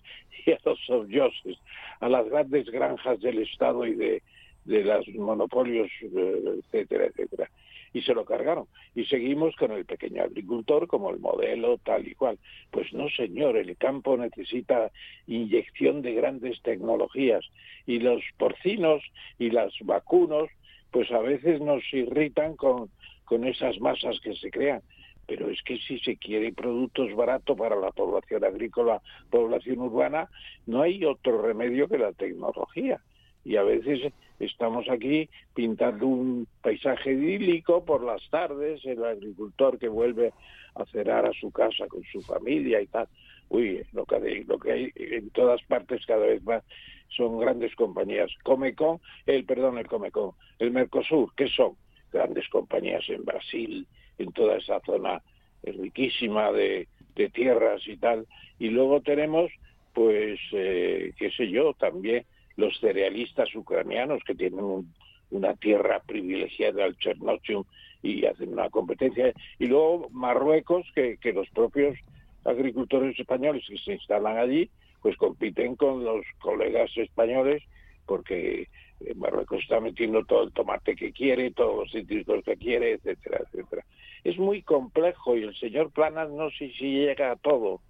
y 0.45 0.51
a 0.51 0.59
los 0.65 0.81
sobyoses, 0.85 1.57
a 2.01 2.09
las 2.09 2.29
grandes 2.29 2.67
granjas 2.71 3.21
del 3.21 3.39
Estado 3.39 3.87
y 3.87 3.95
de 3.95 4.23
de 4.65 4.85
los 4.85 5.07
monopolios, 5.09 5.89
eh, 6.03 6.59
etcétera, 6.59 7.07
etcétera. 7.07 7.51
Y 7.93 8.03
se 8.03 8.15
lo 8.15 8.25
cargaron. 8.25 8.67
Y 8.95 9.05
seguimos 9.07 9.57
con 9.57 9.73
el 9.73 9.85
pequeño 9.85 10.23
agricultor 10.23 10.87
como 10.87 11.11
el 11.11 11.19
modelo 11.19 11.79
tal 11.79 12.07
y 12.07 12.15
cual. 12.15 12.39
Pues 12.71 12.93
no, 12.93 13.09
señor, 13.11 13.57
el 13.57 13.77
campo 13.77 14.17
necesita 14.17 14.91
inyección 15.27 16.03
de 16.03 16.15
grandes 16.15 16.63
tecnologías. 16.63 17.45
Y 17.87 17.99
los 17.99 18.23
porcinos 18.39 19.03
y 19.39 19.51
los 19.51 19.75
vacunos, 19.83 20.49
pues 20.93 21.11
a 21.11 21.19
veces 21.19 21.61
nos 21.61 21.83
irritan 21.93 22.55
con, 22.55 22.91
con 23.25 23.45
esas 23.45 23.81
masas 23.81 24.21
que 24.21 24.37
se 24.37 24.51
crean 24.51 24.83
pero 25.31 25.49
es 25.49 25.63
que 25.63 25.79
si 25.79 26.01
se 26.01 26.17
quiere 26.17 26.53
productos 26.53 27.15
baratos 27.15 27.57
para 27.57 27.77
la 27.77 27.93
población 27.93 28.43
agrícola, 28.45 29.01
población 29.31 29.79
urbana, 29.79 30.29
no 30.67 30.83
hay 30.83 31.05
otro 31.05 31.41
remedio 31.41 31.87
que 31.87 31.99
la 31.99 32.11
tecnología. 32.11 33.01
Y 33.45 33.57
a 33.57 33.63
veces 33.63 34.13
estamos 34.39 34.89
aquí 34.89 35.29
pintando 35.55 36.07
un 36.07 36.47
paisaje 36.63 37.13
idílico 37.13 37.85
por 37.85 38.05
las 38.05 38.23
tardes, 38.31 38.85
el 38.85 39.05
agricultor 39.05 39.79
que 39.79 39.89
vuelve 39.89 40.33
a 40.75 40.85
cenar 40.87 41.27
a 41.27 41.33
su 41.33 41.51
casa 41.51 41.87
con 41.89 42.03
su 42.05 42.21
familia 42.23 42.81
y 42.81 42.87
tal. 42.87 43.09
Uy, 43.49 43.83
lo 43.93 44.05
que, 44.07 44.17
hay, 44.17 44.45
lo 44.45 44.59
que 44.59 44.73
hay 44.73 44.93
en 44.95 45.31
todas 45.31 45.61
partes 45.65 46.07
cada 46.07 46.27
vez 46.27 46.43
más 46.45 46.63
son 47.09 47.39
grandes 47.39 47.75
compañías. 47.75 48.31
Comecon, 48.45 49.01
el 49.27 49.45
perdón, 49.45 49.79
el 49.79 49.87
Comecon, 49.87 50.33
el 50.59 50.71
Mercosur, 50.71 51.35
¿qué 51.35 51.49
son? 51.49 51.75
Grandes 52.13 52.49
compañías 52.49 53.09
en 53.09 53.25
Brasil, 53.25 53.87
en 54.19 54.33
toda 54.33 54.57
esa 54.57 54.81
zona 54.81 55.23
riquísima 55.63 56.53
de, 56.53 56.89
tierras 57.35 57.87
y 57.87 57.97
tal. 57.99 58.27
Y 58.59 58.69
luego 58.69 59.03
tenemos, 59.03 59.51
pues, 59.93 60.41
eh, 60.53 61.13
qué 61.19 61.31
sé 61.33 61.51
yo, 61.51 61.75
también 61.75 62.25
los 62.57 62.79
cerealistas 62.81 63.55
ucranianos 63.55 64.23
que 64.25 64.35
tienen 64.35 64.89
una 65.31 65.55
tierra 65.57 66.01
privilegiada 66.01 66.85
al 66.85 66.97
Chernobyl 66.97 67.65
y 68.03 68.25
hacen 68.27 68.53
una 68.53 68.71
competencia. 68.71 69.33
Y 69.59 69.67
luego 69.67 70.09
Marruecos, 70.11 70.87
que, 70.95 71.17
que 71.19 71.33
los 71.33 71.49
propios 71.51 71.99
agricultores 72.45 73.19
españoles 73.19 73.65
que 73.69 73.79
se 73.79 73.95
instalan 73.95 74.39
allí, 74.39 74.71
pues 75.03 75.17
compiten 75.17 75.77
con 75.77 76.05
los 76.05 76.25
colegas 76.41 76.91
españoles 76.97 77.63
porque 78.07 78.69
Marruecos 79.15 79.63
está 79.63 79.81
metiendo 79.81 80.25
todo 80.25 80.43
el 80.43 80.53
tomate 80.53 80.97
que 80.97 81.13
quiere, 81.13 81.53
todos 81.53 81.77
los 81.77 81.93
cítricos 81.93 82.45
que 82.45 82.57
quiere, 82.57 82.93
etcétera, 82.95 83.39
etcétera. 83.47 83.85
Es 84.25 84.37
muy 84.39 84.63
complejo 84.63 85.37
y 85.37 85.45
el 85.45 85.55
señor 85.55 85.91
Planas 85.91 86.29
no 86.31 86.51
sé 86.51 86.73
si 86.79 86.91
llega 86.91 87.31
a 87.31 87.37
todo 87.37 87.81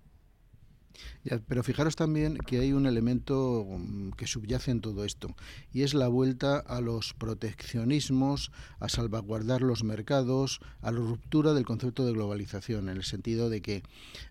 pero 1.47 1.63
fijaros 1.63 1.97
también 1.97 2.37
que 2.37 2.61
hay 2.61 2.73
un 2.73 2.87
elemento 2.87 3.67
mm, 3.69 4.11
que 4.11 4.27
subyace 4.27 4.71
en 4.71 4.81
todo 4.81 5.05
esto 5.05 5.35
y 5.73 5.83
es 5.83 5.95
la 5.95 6.09
vuelta 6.09 6.59
a 6.59 6.81
los 6.81 7.15
proteccionismos, 7.15 8.53
a 8.79 8.89
salvaguardar 8.89 9.63
los 9.63 9.85
mercados, 9.85 10.61
a 10.83 10.91
la 10.91 10.99
ruptura 10.99 11.53
del 11.53 11.65
concepto 11.65 12.05
de 12.05 12.13
globalización, 12.13 12.89
en 12.89 12.97
el 12.97 13.05
sentido 13.05 13.51
de 13.51 13.63
que, 13.63 13.83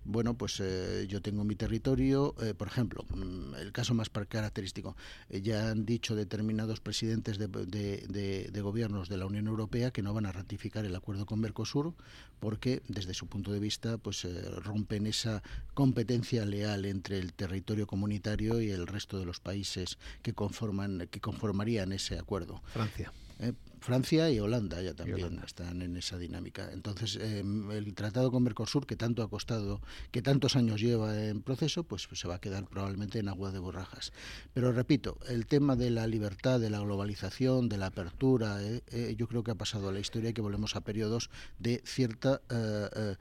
bueno, 0.03 0.35
pues 0.35 0.59
eh, 0.59 1.05
yo 1.07 1.21
tengo 1.21 1.43
mi 1.43 1.55
territorio, 1.55 2.35
eh, 2.41 2.53
por 2.53 2.67
ejemplo, 2.67 3.05
mm, 3.09 3.55
el 3.55 3.71
caso 3.71 3.93
más 3.93 4.09
característico, 4.09 4.95
eh, 5.29 5.41
ya 5.41 5.69
han 5.69 5.85
dicho 5.85 6.15
determinados 6.15 6.79
presidentes 6.79 7.37
de, 7.37 7.47
de 7.47 8.61
gobiernos 8.61 9.09
de 9.09 9.17
la 9.17 9.25
Unión 9.25 9.47
Europea 9.47 9.91
que 9.91 10.01
no 10.01 10.13
van 10.13 10.25
a 10.25 10.31
ratificar 10.31 10.85
el 10.85 10.95
acuerdo 10.95 11.25
con 11.25 11.39
Mercosur 11.39 11.93
porque 12.39 12.81
desde 12.87 13.13
su 13.13 13.27
punto 13.27 13.51
de 13.51 13.59
vista 13.59 13.97
pues 13.97 14.25
rompen 14.63 15.07
esa 15.07 15.43
competencia 15.73 16.45
leal 16.49 16.85
entre 16.85 17.17
el 17.19 17.33
territorio 17.33 17.87
comunitario 17.87 18.61
y 18.61 18.71
el 18.71 18.87
resto 18.87 19.19
de 19.19 19.25
los 19.25 19.39
países 19.39 19.97
que 20.21 20.33
conforman 20.33 21.07
que 21.11 21.19
conformarían 21.19 21.91
ese 21.91 22.17
acuerdo. 22.17 22.61
Francia. 22.73 23.11
Eh, 23.39 23.53
Francia 23.79 24.29
y 24.29 24.39
Holanda 24.39 24.81
ya 24.81 24.93
también 24.93 25.41
están 25.45 25.81
en 25.81 25.97
esa 25.97 26.17
dinámica. 26.17 26.69
Entonces, 26.73 27.17
em, 27.21 27.71
el 27.71 27.93
tratado 27.93 28.31
con 28.31 28.43
Mercosur, 28.43 28.85
que 28.85 28.95
tanto 28.95 29.23
ha 29.23 29.29
costado, 29.29 29.81
que 30.11 30.21
tantos 30.21 30.55
años 30.55 30.81
lleva 30.81 31.23
en 31.23 31.41
proceso, 31.41 31.83
pues, 31.83 32.07
se 32.11 32.27
va 32.27 32.35
a 32.35 32.39
quedar 32.39 32.65
probablemente 32.67 33.19
en 33.19 33.29
agua 33.29 33.51
de 33.51 33.59
borrajas. 33.59 34.11
Pero 34.53 34.71
repito, 34.71 35.17
el 35.27 35.45
tema 35.45 35.75
de 35.75 35.89
la 35.89 36.07
libertad, 36.07 36.59
de 36.59 36.69
la 36.69 36.79
globalización, 36.79 37.69
de 37.69 37.77
la 37.77 37.87
apertura, 37.87 38.61
eh, 38.61 38.83
eh, 38.91 39.15
yo 39.17 39.27
creo 39.27 39.43
que 39.43 39.51
ha 39.51 39.55
pasado 39.55 39.89
a 39.89 39.91
la 39.91 39.99
historia 39.99 40.31
y 40.31 40.33
que 40.33 40.41
volvemos 40.41 40.75
a 40.75 40.81
periodos 40.81 41.29
de 41.57 41.81
cierta, 41.85 42.41
eh, 42.49 43.15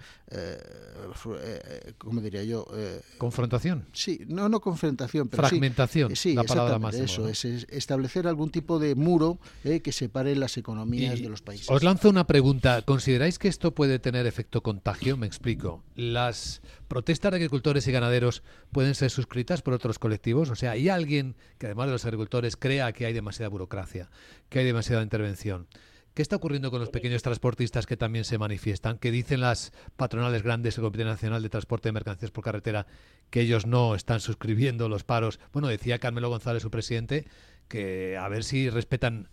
¿cómo 1.99 2.21
diría 2.21 2.45
yo? 2.45 2.67
confrontación. 3.19 3.87
Sí, 3.93 4.21
no, 4.27 4.49
no 4.49 4.61
confrontación, 4.61 5.29
pero 5.29 5.47
fragmentación. 5.47 6.15
Sí, 6.17 6.35
la 6.35 6.45
palabra 6.45 6.79
más. 6.79 6.95
Eso 6.95 7.29
es, 7.29 7.45
establecer 7.45 8.27
algún 8.27 8.51
tipo 8.51 8.79
de 8.79 8.95
muro 8.95 9.39
que 9.63 9.93
separe 9.93 10.35
economías 10.57 11.21
de 11.21 11.29
los 11.29 11.43
países. 11.43 11.69
Os 11.71 11.83
lanzo 11.83 12.09
una 12.09 12.27
pregunta. 12.27 12.83
¿Consideráis 12.83 13.39
que 13.39 13.49
esto 13.49 13.75
puede 13.75 13.99
tener 13.99 14.27
efecto 14.27 14.63
contagio? 14.63 15.17
Me 15.17 15.27
explico. 15.27 15.85
¿Las 15.95 16.63
protestas 16.89 17.33
de 17.33 17.37
agricultores 17.37 17.87
y 17.87 17.93
ganaderos 17.93 18.43
pueden 18.73 18.95
ser 18.95 19.11
suscritas 19.11 19.63
por 19.63 19.75
otros 19.75 19.99
colectivos? 19.99 20.51
O 20.51 20.55
sea, 20.57 20.73
¿hay 20.73 20.89
alguien 20.89 21.37
que 21.59 21.67
además 21.67 21.87
de 21.87 21.93
los 21.93 22.05
agricultores 22.05 22.57
crea 22.57 22.93
que 22.93 23.07
hay 23.07 23.13
demasiada 23.13 23.49
burocracia, 23.49 24.11
que 24.49 24.61
hay 24.61 24.65
demasiada 24.65 25.03
intervención? 25.03 25.67
¿Qué 26.19 26.23
está 26.23 26.35
ocurriendo 26.35 26.73
con 26.73 26.81
los 26.81 26.91
pequeños 26.91 27.23
transportistas 27.23 27.87
que 27.87 27.97
también 27.97 28.25
se 28.25 28.39
manifiestan? 28.39 28.99
Que 28.99 29.13
dicen 29.13 29.41
las 29.41 29.73
patronales 29.97 30.43
grandes, 30.43 30.77
el 30.77 30.83
Comité 30.83 31.05
Nacional 31.05 31.45
de 31.45 31.49
Transporte 31.49 31.91
de 31.91 31.93
Mercancías 31.93 32.33
por 32.33 32.43
Carretera, 32.43 32.89
que 33.31 33.43
ellos 33.43 33.67
no 33.67 33.95
están 33.95 34.19
suscribiendo 34.19 34.89
los 34.89 35.05
paros. 35.05 35.39
Bueno, 35.53 35.69
decía 35.69 36.01
Carmelo 36.01 36.29
González, 36.29 36.63
su 36.63 36.73
presidente, 36.73 37.25
que 37.69 38.17
a 38.17 38.29
ver 38.29 38.43
si 38.43 38.69
respetan 38.69 39.29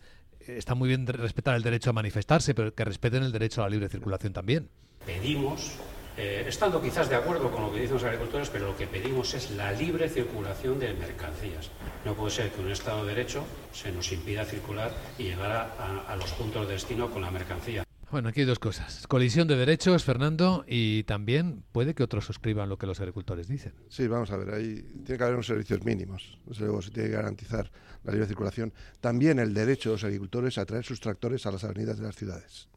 está 0.48 0.76
muy 0.76 0.90
bien 0.90 1.06
respetar 1.08 1.56
el 1.56 1.64
derecho 1.64 1.90
a 1.90 1.94
manifestarse, 1.94 2.54
pero 2.54 2.74
que 2.74 2.86
respeten 2.86 3.24
el 3.24 3.32
derecho 3.32 3.62
a 3.62 3.66
la 3.66 3.72
libre 3.72 3.90
circulación 3.90 4.34
también. 4.34 4.70
Pedimos, 5.06 5.76
eh, 6.18 6.46
estando 6.48 6.82
quizás 6.82 7.10
de 7.10 7.16
acuerdo 7.16 7.52
con 7.52 7.64
lo 7.64 7.72
que 7.72 7.80
dicen 7.80 7.96
los 7.96 8.04
agricultores, 8.04 8.50
pero 8.50 8.68
lo 8.68 8.78
que 8.78 8.88
pedimos 8.88 9.34
es 9.34 9.52
la 9.52 9.72
libre 9.72 10.10
circulación 10.10 10.80
de 10.80 10.94
mercancías. 10.94 11.70
No 12.04 12.14
puede 12.14 12.32
ser 12.32 12.52
que 12.52 12.62
un 12.62 12.72
Estado 12.72 13.06
de 13.06 13.16
Derecho 13.16 13.44
se 13.74 13.92
nos 13.92 14.12
impida 14.12 14.46
circular 14.46 14.92
y 15.18 15.24
llegar 15.24 15.52
a, 15.52 16.06
a 16.08 16.16
los 16.16 16.32
puntos 16.34 16.68
de 16.68 16.74
destino 16.74 17.10
con 17.10 17.22
la 17.22 17.32
mercancía. 17.32 17.86
Bueno, 18.12 18.30
aquí 18.30 18.42
hay 18.42 18.46
dos 18.46 18.60
cosas. 18.60 19.08
Colisión 19.08 19.48
de 19.48 19.56
derechos, 19.56 20.04
Fernando, 20.04 20.64
y 20.68 21.04
también 21.04 21.64
puede 21.72 21.96
que 21.96 22.04
otros 22.04 22.26
suscriban 22.26 22.70
lo 22.70 22.78
que 22.78 22.86
los 22.86 23.00
agricultores 23.00 23.48
dicen. 23.48 23.74
Sí, 23.90 24.08
vamos 24.08 24.32
a 24.32 24.38
ver, 24.38 24.54
ahí 24.54 24.82
tiene 25.04 25.18
que 25.18 25.24
haber 25.24 25.36
unos 25.36 25.48
servicios 25.48 25.84
mínimos. 25.84 26.38
luego 26.60 26.82
se 26.82 26.92
tiene 26.92 27.10
que 27.10 27.16
garantizar 27.16 27.72
la 28.04 28.12
libre 28.12 28.28
circulación. 28.28 28.74
También 29.02 29.40
el 29.40 29.54
derecho 29.54 29.90
de 29.90 29.96
los 29.96 30.04
agricultores 30.04 30.58
a 30.58 30.66
traer 30.66 30.86
sus 30.86 31.00
tractores 31.00 31.46
a 31.46 31.52
las 31.52 31.64
avenidas 31.64 31.98
de 31.98 32.06
las 32.06 32.16
ciudades. 32.16 32.68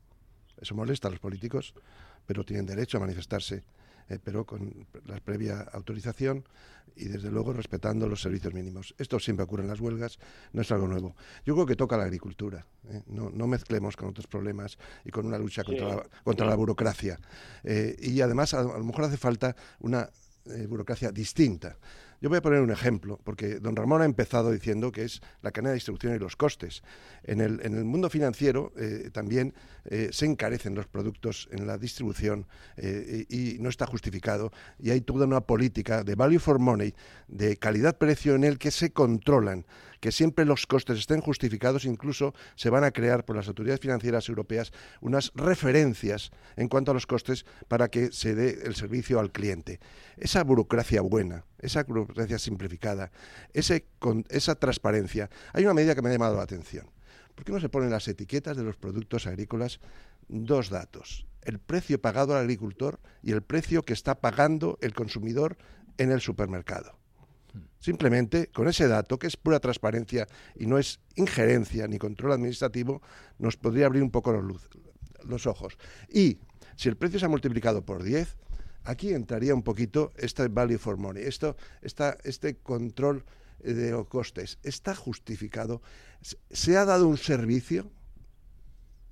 Eso 0.61 0.75
molesta 0.75 1.09
a 1.09 1.11
los 1.11 1.21
políticos, 1.21 1.75
pero 2.27 2.45
tienen 2.45 2.67
derecho 2.67 2.97
a 2.97 3.01
manifestarse 3.01 3.65
eh, 4.09 4.19
pero 4.23 4.45
con 4.45 4.87
la 5.05 5.19
previa 5.21 5.61
autorización 5.73 6.45
y 6.97 7.05
desde 7.07 7.31
luego 7.31 7.53
respetando 7.53 8.09
los 8.09 8.21
servicios 8.21 8.53
mínimos. 8.55 8.95
Esto 8.99 9.21
siempre 9.21 9.45
ocurre 9.45 9.63
en 9.63 9.69
las 9.69 9.81
huelgas, 9.81 10.19
no 10.53 10.63
es 10.63 10.73
algo 10.73 10.89
nuevo. 10.89 11.15
Yo 11.45 11.55
creo 11.55 11.67
que 11.67 11.77
toca 11.77 11.97
la 11.97 12.05
agricultura, 12.05 12.67
¿eh? 12.91 13.03
no, 13.07 13.31
no, 13.31 13.47
mezclemos 13.47 13.97
con 13.97 14.09
otros 14.09 14.27
problemas 14.27 14.79
y 15.05 15.11
con 15.11 15.27
una 15.27 15.39
lucha 15.39 15.63
contra, 15.63 15.89
la, 15.89 16.03
contra 16.25 16.47
la 16.47 16.57
burocracia. 16.57 17.19
Eh, 17.63 17.97
y 18.01 18.21
además 18.21 18.55
a, 18.55 18.63
lo 18.63 18.85
mejor 18.85 19.05
hace 19.05 19.17
falta 19.17 19.55
una 19.81 20.09
burocracia 20.67 21.13
distinta. 21.13 21.77
Yo 22.21 22.29
voy 22.29 22.39
a 22.39 22.43
poner 22.43 22.61
un 22.61 22.73
ejemplo, 22.73 23.21
porque 23.23 23.61
don 23.61 23.77
Ramón 23.77 24.03
ha 24.03 24.05
empezado 24.05 24.51
diciendo 24.51 24.91
que 24.91 25.05
es 25.05 25.23
la 25.41 25.53
cadena 25.53 25.71
de 25.71 25.75
distribución 25.75 26.17
y 26.17 26.19
los 26.19 26.35
costes. 26.35 26.83
En 27.23 27.41
el, 27.41 27.85
mundo 27.85 28.11
financiero 28.11 28.73
eh, 28.77 29.11
también 29.13 29.55
eh, 29.85 30.09
se 30.11 30.27
encarecen 30.27 30.75
los 30.75 30.87
productos 30.89 31.49
en 31.53 31.67
la 31.67 31.79
distribución 31.79 32.47
eh, 32.77 33.25
y, 33.29 33.59
no 33.61 33.69
está 33.69 33.87
justificado. 33.87 34.51
Y 34.81 34.91
hay 34.91 35.01
toda 35.01 35.27
una 35.27 35.43
política 35.43 36.03
de 36.03 36.17
value 36.17 36.41
for 36.41 36.59
money, 36.59 36.93
de 37.29 37.57
calidad-precio 37.57 38.35
en 38.35 38.43
el 38.43 38.59
que 38.59 38.73
se 38.73 38.91
controlan 38.91 39.65
que 40.01 40.13
siempre 40.13 40.45
los 40.45 40.67
costes 40.67 40.99
estén 40.99 41.21
justificados, 41.21 41.85
incluso 41.85 42.35
se 42.57 42.71
van 42.71 42.85
a 42.85 42.91
crear 42.91 43.25
por 43.25 43.37
las 43.37 43.49
autoridades 43.49 43.81
financieras 43.81 44.29
europeas 44.29 44.73
unas 45.01 45.33
referencias 45.35 46.31
en 46.57 46.69
cuanto 46.69 46.91
a 46.91 46.95
los 46.95 47.07
costes 47.07 47.45
para 47.69 47.89
que 47.89 48.13
se 48.13 48.35
dé 48.35 48.61
el 48.65 48.75
servicio 48.75 49.21
al 49.21 49.33
cliente. 49.33 49.81
Esa 50.17 50.45
burocracia 50.45 51.03
buena, 51.03 51.45
esa 51.59 51.85
burocracia 51.85 52.39
simplificada, 52.39 53.11
ese, 53.53 53.87
con, 53.99 54.25
esa 54.29 54.55
transparencia, 54.55 55.31
hay 55.53 55.65
una 55.65 55.75
medida 55.75 55.95
que 55.95 56.03
me 56.03 56.09
ha 56.09 56.13
llamado 56.13 56.37
la 56.37 56.43
atención. 56.43 56.91
¿Por 57.35 57.45
qué 57.45 57.53
no 57.53 57.61
se 57.61 57.69
ponen 57.69 57.91
las 57.91 58.09
etiquetas 58.09 58.57
de 58.57 58.65
los 58.65 58.77
productos 58.77 59.27
agrícolas 59.27 59.81
dos 60.29 60.71
datos? 60.71 61.27
El 61.43 61.61
precio 61.61 62.01
pagado 62.01 62.35
al 62.35 62.41
agricultor 62.41 62.99
y 63.23 63.33
el 63.33 63.43
precio 63.43 63.85
que 63.85 63.93
está 63.93 64.17
pagando 64.17 64.77
el 64.81 64.93
consumidor 64.93 65.57
en 65.99 66.11
el 66.11 66.21
supermercado. 66.21 66.99
Simplemente 67.79 68.49
con 68.49 68.69
ese 68.69 68.89
dato, 68.89 69.19
que 69.19 69.27
es 69.27 69.37
pura 69.37 69.61
transparencia 69.61 70.27
y 70.57 70.67
no 70.67 70.79
es 70.79 71.01
injerencia 71.17 71.87
ni 71.87 71.99
control 71.99 72.33
administrativo, 72.33 73.03
nos 73.39 73.57
podría 73.57 73.87
abrir 73.87 74.03
un 74.03 74.11
poco 74.11 74.33
los, 74.33 74.69
los 75.25 75.47
ojos. 75.47 75.79
Y 76.09 76.39
si 76.77 76.89
el 76.89 76.97
precio 76.97 77.19
se 77.19 77.27
ha 77.27 77.29
multiplicado 77.29 77.85
por 77.85 78.03
10, 78.03 78.37
aquí 78.85 79.13
entraría 79.13 79.55
un 79.55 79.63
poquito 79.63 80.13
este 80.17 80.49
value 80.49 80.79
for 80.79 80.97
money, 80.97 81.23
esto, 81.23 81.57
esta, 81.83 82.17
este 82.25 82.57
control 82.57 83.25
de 83.61 83.91
los 83.91 84.07
costes, 84.07 84.59
¿está 84.63 84.95
justificado? 84.95 85.83
¿Se 86.51 86.77
ha 86.77 86.85
dado 86.85 87.09
un 87.09 87.19
servicio? 87.19 87.91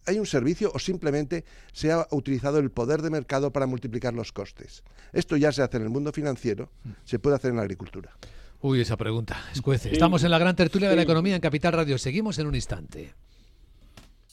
¿Hay 0.06 0.18
un 0.18 0.26
servicio 0.26 0.70
o 0.74 0.78
simplemente 0.78 1.44
se 1.72 1.92
ha 1.92 2.06
utilizado 2.10 2.58
el 2.58 2.70
poder 2.70 3.02
de 3.02 3.10
mercado 3.10 3.52
para 3.52 3.66
multiplicar 3.66 4.14
los 4.14 4.32
costes? 4.32 4.82
Esto 5.12 5.36
ya 5.36 5.52
se 5.52 5.62
hace 5.62 5.76
en 5.76 5.82
el 5.82 5.90
mundo 5.90 6.12
financiero, 6.12 6.70
se 7.04 7.18
puede 7.18 7.36
hacer 7.36 7.50
en 7.50 7.56
la 7.56 7.62
agricultura. 7.62 8.16
Uy, 8.60 8.80
esa 8.80 8.96
pregunta, 8.96 9.36
escuece. 9.52 9.92
Estamos 9.92 10.24
en 10.24 10.30
la 10.30 10.38
gran 10.38 10.56
tertulia 10.56 10.88
de 10.88 10.96
la 10.96 11.02
economía 11.02 11.34
en 11.34 11.40
Capital 11.40 11.72
Radio. 11.72 11.98
Seguimos 11.98 12.38
en 12.38 12.46
un 12.46 12.54
instante. 12.54 13.14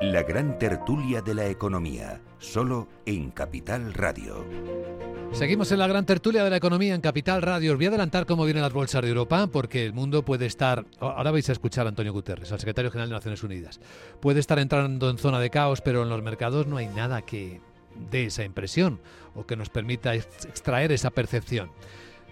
La 0.00 0.22
gran 0.22 0.58
tertulia 0.58 1.20
de 1.20 1.34
la 1.34 1.46
economía, 1.48 2.22
solo 2.38 2.88
en 3.04 3.30
Capital 3.30 3.92
Radio. 3.92 4.46
Seguimos 5.32 5.70
en 5.72 5.78
la 5.78 5.86
gran 5.86 6.06
tertulia 6.06 6.42
de 6.42 6.48
la 6.48 6.56
economía 6.56 6.94
en 6.94 7.02
Capital 7.02 7.42
Radio. 7.42 7.72
Os 7.72 7.76
voy 7.76 7.84
a 7.84 7.88
adelantar 7.90 8.24
cómo 8.24 8.46
vienen 8.46 8.62
las 8.62 8.72
bolsas 8.72 9.02
de 9.02 9.08
Europa, 9.08 9.46
porque 9.48 9.84
el 9.84 9.92
mundo 9.92 10.24
puede 10.24 10.46
estar. 10.46 10.86
Ahora 11.00 11.32
vais 11.32 11.50
a 11.50 11.52
escuchar 11.52 11.84
a 11.84 11.90
Antonio 11.90 12.14
Guterres, 12.14 12.50
al 12.50 12.58
secretario 12.58 12.90
general 12.90 13.10
de 13.10 13.16
Naciones 13.16 13.42
Unidas. 13.42 13.78
Puede 14.20 14.40
estar 14.40 14.58
entrando 14.58 15.10
en 15.10 15.18
zona 15.18 15.38
de 15.38 15.50
caos, 15.50 15.82
pero 15.82 16.02
en 16.02 16.08
los 16.08 16.22
mercados 16.22 16.66
no 16.66 16.78
hay 16.78 16.86
nada 16.88 17.20
que 17.20 17.60
dé 18.10 18.24
esa 18.24 18.42
impresión 18.42 19.00
o 19.34 19.44
que 19.44 19.56
nos 19.56 19.68
permita 19.68 20.14
extraer 20.14 20.92
esa 20.92 21.10
percepción. 21.10 21.70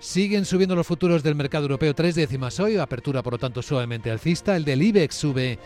Siguen 0.00 0.46
subiendo 0.46 0.74
los 0.74 0.86
futuros 0.86 1.22
del 1.22 1.34
mercado 1.34 1.64
europeo 1.64 1.94
tres 1.94 2.14
décimas 2.14 2.58
hoy, 2.60 2.76
apertura 2.76 3.22
por 3.22 3.34
lo 3.34 3.38
tanto 3.38 3.60
suavemente 3.60 4.10
alcista. 4.10 4.56
El 4.56 4.64
del 4.64 4.80
IBEX 4.80 5.14
sube 5.14 5.58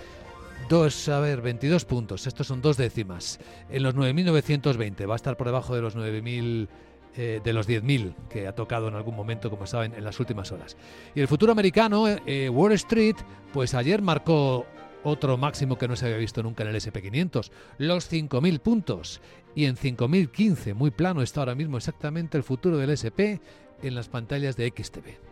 Dos, 0.68 1.08
a 1.08 1.20
ver, 1.20 1.40
22 1.42 1.84
puntos. 1.84 2.26
Estos 2.26 2.46
son 2.46 2.62
dos 2.62 2.76
décimas. 2.76 3.40
En 3.70 3.82
los 3.82 3.94
9.920. 3.94 5.08
Va 5.08 5.14
a 5.14 5.16
estar 5.16 5.36
por 5.36 5.46
debajo 5.46 5.74
de 5.74 5.82
los 5.82 5.96
9.000. 5.96 6.68
Eh, 7.14 7.42
de 7.44 7.52
los 7.52 7.68
10.000 7.68 8.14
que 8.30 8.46
ha 8.46 8.54
tocado 8.54 8.88
en 8.88 8.94
algún 8.94 9.14
momento, 9.14 9.50
como 9.50 9.66
saben, 9.66 9.92
en 9.92 10.02
las 10.02 10.18
últimas 10.18 10.50
horas. 10.50 10.78
Y 11.14 11.20
el 11.20 11.28
futuro 11.28 11.52
americano, 11.52 12.06
eh, 12.08 12.48
Wall 12.48 12.72
Street, 12.72 13.16
pues 13.52 13.74
ayer 13.74 14.00
marcó 14.00 14.64
otro 15.04 15.36
máximo 15.36 15.76
que 15.76 15.88
no 15.88 15.94
se 15.94 16.06
había 16.06 16.16
visto 16.16 16.42
nunca 16.42 16.62
en 16.62 16.70
el 16.70 16.76
SP500, 16.76 17.50
los 17.76 18.10
5.000 18.10 18.60
puntos. 18.60 19.20
Y 19.54 19.66
en 19.66 19.76
5.015, 19.76 20.74
muy 20.74 20.90
plano 20.90 21.20
está 21.20 21.40
ahora 21.40 21.54
mismo 21.54 21.76
exactamente 21.76 22.38
el 22.38 22.44
futuro 22.44 22.78
del 22.78 22.88
SP 22.96 23.42
en 23.82 23.94
las 23.94 24.08
pantallas 24.08 24.56
de 24.56 24.72
XTV. 24.74 25.31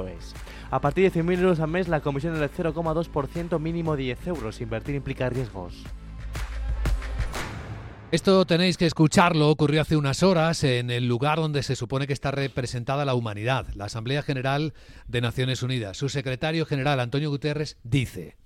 es. 0.00 0.34
A 0.70 0.80
partir 0.80 1.10
de 1.10 1.20
100.000 1.20 1.38
euros 1.38 1.60
al 1.60 1.68
mes, 1.68 1.88
la 1.88 2.00
comisión 2.00 2.34
es 2.34 2.40
del 2.40 2.50
0,2%, 2.50 3.58
mínimo 3.58 3.96
10 3.96 4.26
euros. 4.26 4.60
Invertir 4.60 4.94
implica 4.94 5.28
riesgos. 5.28 5.84
Esto 8.12 8.44
tenéis 8.44 8.76
que 8.76 8.84
escucharlo, 8.84 9.48
ocurrió 9.48 9.80
hace 9.80 9.96
unas 9.96 10.22
horas 10.22 10.64
en 10.64 10.90
el 10.90 11.08
lugar 11.08 11.38
donde 11.38 11.62
se 11.62 11.76
supone 11.76 12.06
que 12.06 12.12
está 12.12 12.30
representada 12.30 13.06
la 13.06 13.14
humanidad, 13.14 13.68
la 13.74 13.86
Asamblea 13.86 14.22
General 14.22 14.74
de 15.08 15.20
Naciones 15.22 15.62
Unidas. 15.62 15.96
Su 15.96 16.10
secretario 16.10 16.66
general, 16.66 17.00
Antonio 17.00 17.30
Guterres, 17.30 17.78
dice: 17.84 18.36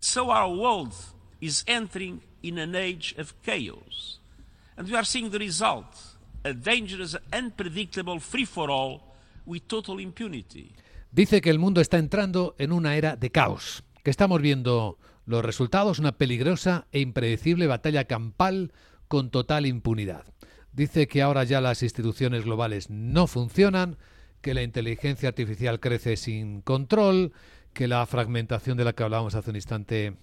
So 0.00 0.30
our 0.30 0.54
world 0.54 0.92
is 1.40 1.64
entering 1.66 2.20
in 2.42 2.58
an 2.58 2.74
age 2.76 3.14
of 3.18 3.32
chaos. 3.42 4.20
And 4.76 4.86
we 4.86 4.94
are 4.94 5.04
seeing 5.04 5.30
the 5.30 5.38
result, 5.38 5.86
a 6.44 6.52
dangerous, 6.52 7.16
unpredictable 7.32 8.20
free 8.20 8.44
for 8.44 8.70
all 8.70 9.07
Dice 11.10 11.40
que 11.40 11.50
el 11.50 11.58
mundo 11.58 11.80
está 11.80 11.98
entrando 11.98 12.54
en 12.58 12.70
una 12.70 12.96
era 12.96 13.16
de 13.16 13.30
caos, 13.30 13.82
que 14.04 14.10
estamos 14.10 14.42
viendo 14.42 14.98
los 15.24 15.44
resultados, 15.44 15.98
una 15.98 16.12
peligrosa 16.12 16.86
e 16.92 17.00
impredecible 17.00 17.66
batalla 17.66 18.04
campal 18.04 18.72
con 19.08 19.30
total 19.30 19.66
impunidad. 19.66 20.24
Dice 20.72 21.08
que 21.08 21.22
ahora 21.22 21.44
ya 21.44 21.60
las 21.60 21.82
instituciones 21.82 22.44
globales 22.44 22.90
no 22.90 23.26
funcionan, 23.26 23.96
que 24.40 24.54
la 24.54 24.62
inteligencia 24.62 25.28
artificial 25.30 25.80
crece 25.80 26.16
sin 26.16 26.60
control, 26.60 27.32
que 27.72 27.88
la 27.88 28.04
fragmentación 28.06 28.76
de 28.76 28.84
la 28.84 28.92
que 28.92 29.02
hablábamos 29.02 29.34
hace 29.34 29.50
un 29.50 29.56
instante 29.56 30.14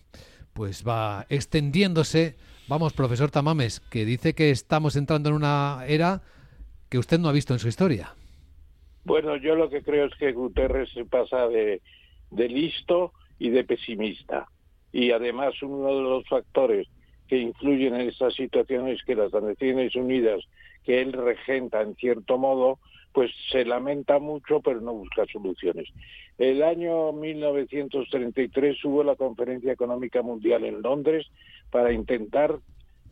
pues 0.54 0.84
va 0.88 1.26
extendiéndose. 1.30 2.38
Vamos, 2.68 2.94
profesor 2.94 3.30
Tamames, 3.30 3.82
que 3.90 4.06
dice 4.06 4.34
que 4.34 4.52
estamos 4.52 4.96
entrando 4.96 5.30
en 5.30 5.36
una 5.36 5.84
era 5.88 6.22
que 6.90 6.98
usted 6.98 7.20
no 7.20 7.28
ha 7.28 7.34
visto 7.34 7.54
en 7.54 7.60
su 7.60 7.68
historia. 7.68 8.16
Bueno, 9.06 9.38
yo 9.38 9.56
lo 9.56 9.70
que 9.70 9.84
creo 9.84 10.08
es 10.08 10.16
que 10.16 10.32
Guterres 10.32 10.90
se 10.90 11.06
pasa 11.06 11.48
de, 11.48 11.80
listo 12.32 13.14
y 13.38 13.50
de 13.52 13.64
pesimista. 13.64 14.48
Y 14.92 15.12
además 15.12 15.62
uno 15.62 15.96
de 15.96 16.02
los 16.02 16.28
factores 16.28 16.88
que 17.28 17.38
influyen 17.38 17.94
en 17.96 18.10
esta 18.10 18.32
situación 18.32 18.88
es 18.88 19.04
que 19.04 19.16
las 19.16 19.32
Naciones 19.32 19.96
Unidas, 19.96 20.42
que 20.84 21.02
él 21.02 21.14
regenta 21.14 21.82
en 21.82 21.96
cierto 21.96 22.40
modo, 22.40 22.80
pues 23.14 23.32
se 23.52 23.64
lamenta 23.64 24.18
mucho 24.18 24.60
pero 24.62 24.82
no 24.82 24.94
busca 24.94 25.26
soluciones. 25.32 25.88
El 26.40 26.64
año 26.64 27.12
1933 27.14 28.84
hubo 28.86 29.04
la 29.04 29.16
Conferencia 29.16 29.72
Económica 29.72 30.24
Mundial 30.24 30.66
en 30.66 30.82
Londres 30.82 31.28
para 31.70 31.94
intentar 31.94 32.58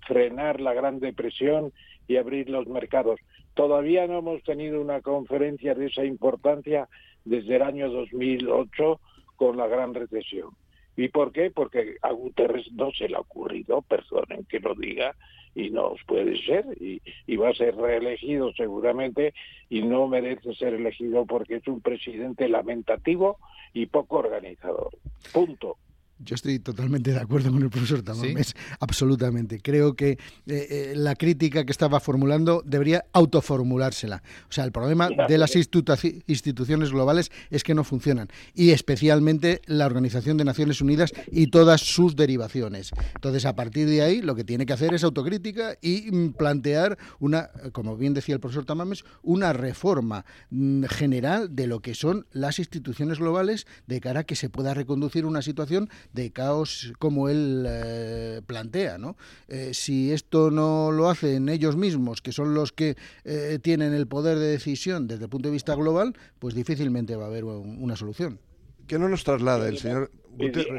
frenar 0.07 0.59
la 0.59 0.73
Gran 0.73 0.99
Depresión 0.99 1.71
y 2.07 2.17
abrir 2.17 2.49
los 2.49 2.67
mercados. 2.67 3.19
Todavía 3.53 4.07
no 4.07 4.19
hemos 4.19 4.43
tenido 4.43 4.81
una 4.81 5.01
conferencia 5.01 5.75
de 5.75 5.87
esa 5.87 6.03
importancia 6.03 6.87
desde 7.25 7.55
el 7.55 7.61
año 7.61 7.89
2008 7.89 8.99
con 9.35 9.57
la 9.57 9.67
gran 9.67 9.93
recesión. 9.93 10.49
¿Y 10.95 11.07
por 11.07 11.31
qué? 11.31 11.49
Porque 11.49 11.97
a 12.01 12.11
Guterres 12.11 12.71
no 12.71 12.91
se 12.91 13.09
le 13.09 13.15
ha 13.15 13.19
ocurrido, 13.19 13.81
perdonen 13.81 14.45
que 14.45 14.59
lo 14.59 14.75
diga, 14.75 15.15
y 15.55 15.69
no 15.69 15.95
puede 16.07 16.37
ser, 16.43 16.65
y, 16.79 17.01
y, 17.27 17.35
va 17.35 17.49
a 17.49 17.53
ser 17.53 17.75
reelegido 17.75 18.51
seguramente, 18.53 19.33
y 19.69 19.83
no 19.83 20.07
merece 20.07 20.53
ser 20.55 20.73
elegido 20.73 21.25
porque 21.25 21.57
es 21.57 21.67
un 21.67 21.81
presidente 21.81 22.47
lamentativo 22.47 23.37
y 23.73 23.85
poco 23.85 24.17
organizador. 24.17 24.89
Punto. 25.31 25.77
Yo 26.23 26.35
estoy 26.35 26.59
totalmente 26.59 27.11
de 27.11 27.19
acuerdo 27.19 27.51
con 27.51 27.61
el 27.61 27.69
profesor 27.69 28.01
Tamames, 28.01 28.55
absolutamente. 28.79 29.59
Creo 29.59 29.95
que 29.95 30.11
eh, 30.11 30.17
eh, 30.47 30.93
la 30.95 31.15
crítica 31.15 31.65
que 31.65 31.71
estaba 31.71 31.99
formulando 31.99 32.63
debería 32.65 33.05
autoformulársela. 33.13 34.23
O 34.49 34.51
sea, 34.51 34.63
el 34.63 34.71
problema 34.71 35.09
de 35.27 35.37
las 35.37 35.55
instituciones 35.55 36.91
globales 36.91 37.31
es 37.49 37.63
que 37.63 37.73
no 37.73 37.83
funcionan, 37.83 38.29
y 38.53 38.71
especialmente 38.71 39.61
la 39.65 39.85
Organización 39.85 40.37
de 40.37 40.45
Naciones 40.45 40.81
Unidas 40.81 41.11
y 41.31 41.47
todas 41.47 41.81
sus 41.81 42.15
derivaciones. 42.15 42.91
Entonces, 43.15 43.45
a 43.45 43.55
partir 43.55 43.87
de 43.87 44.01
ahí, 44.01 44.21
lo 44.21 44.35
que 44.35 44.43
tiene 44.43 44.65
que 44.65 44.73
hacer 44.73 44.93
es 44.93 45.03
autocrítica 45.03 45.77
y 45.81 46.11
mm, 46.11 46.33
plantear 46.33 46.97
una, 47.19 47.49
como 47.71 47.97
bien 47.97 48.13
decía 48.13 48.35
el 48.35 48.41
profesor 48.41 48.65
Tamames, 48.65 49.03
una 49.21 49.53
reforma 49.53 50.25
mm, 50.49 50.85
general 50.85 51.55
de 51.55 51.67
lo 51.67 51.81
que 51.81 51.95
son 51.95 52.25
las 52.31 52.59
instituciones 52.59 53.19
globales 53.19 53.67
de 53.87 53.99
cara 53.99 54.21
a 54.21 54.23
que 54.23 54.35
se 54.35 54.49
pueda 54.49 54.73
reconducir 54.73 55.25
una 55.25 55.41
situación 55.41 55.89
de 56.13 56.31
caos 56.31 56.93
como 56.99 57.29
él 57.29 57.65
eh, 57.67 58.41
plantea. 58.45 58.97
¿no? 58.97 59.17
Eh, 59.47 59.73
si 59.73 60.11
esto 60.11 60.51
no 60.51 60.91
lo 60.91 61.09
hacen 61.09 61.49
ellos 61.49 61.75
mismos, 61.75 62.21
que 62.21 62.31
son 62.31 62.53
los 62.53 62.71
que 62.71 62.95
eh, 63.25 63.59
tienen 63.61 63.93
el 63.93 64.07
poder 64.07 64.37
de 64.37 64.47
decisión 64.47 65.07
desde 65.07 65.25
el 65.25 65.29
punto 65.29 65.49
de 65.49 65.53
vista 65.53 65.75
global, 65.75 66.13
pues 66.39 66.55
difícilmente 66.55 67.15
va 67.15 67.25
a 67.25 67.27
haber 67.27 67.43
una 67.43 67.95
solución. 67.95 68.39
Que 68.87 68.99
no 68.99 69.09
nos 69.09 69.23
traslada 69.23 69.67
el 69.67 69.77
señor 69.77 70.11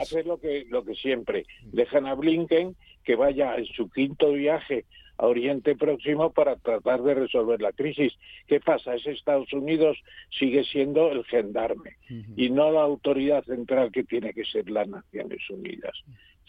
Hacer 0.01 0.27
lo 0.27 0.39
que, 0.39 0.67
lo 0.69 0.85
que 0.85 0.95
siempre. 0.95 1.47
Dejan 1.73 2.07
a 2.07 2.15
Blinken 2.15 2.75
que 3.05 3.17
vaya 3.17 3.57
en 3.57 3.67
su 3.67 3.91
quinto 3.91 4.33
viaje 4.33 4.85
a 5.17 5.27
Oriente 5.27 5.77
Próximo 5.77 6.33
para 6.33 6.57
tratar 6.57 7.03
de 7.03 7.15
resolver 7.15 7.61
la 7.61 7.73
crisis. 7.73 8.13
¿Qué 8.49 8.61
pasa? 8.61 8.95
Es 8.95 9.07
Estados 9.07 9.53
Unidos 9.53 9.97
sigue 10.31 10.65
siendo 10.65 11.13
el 11.13 11.25
gendarme 11.25 11.97
y 12.37 12.51
no 12.51 12.73
la 12.73 12.83
autoridad 12.83 13.45
central 13.45 13.93
que 13.93 14.05
tiene 14.05 14.33
que 14.33 14.45
ser 14.45 14.69
las 14.71 14.89
Naciones 14.89 15.49
Unidas 15.51 15.95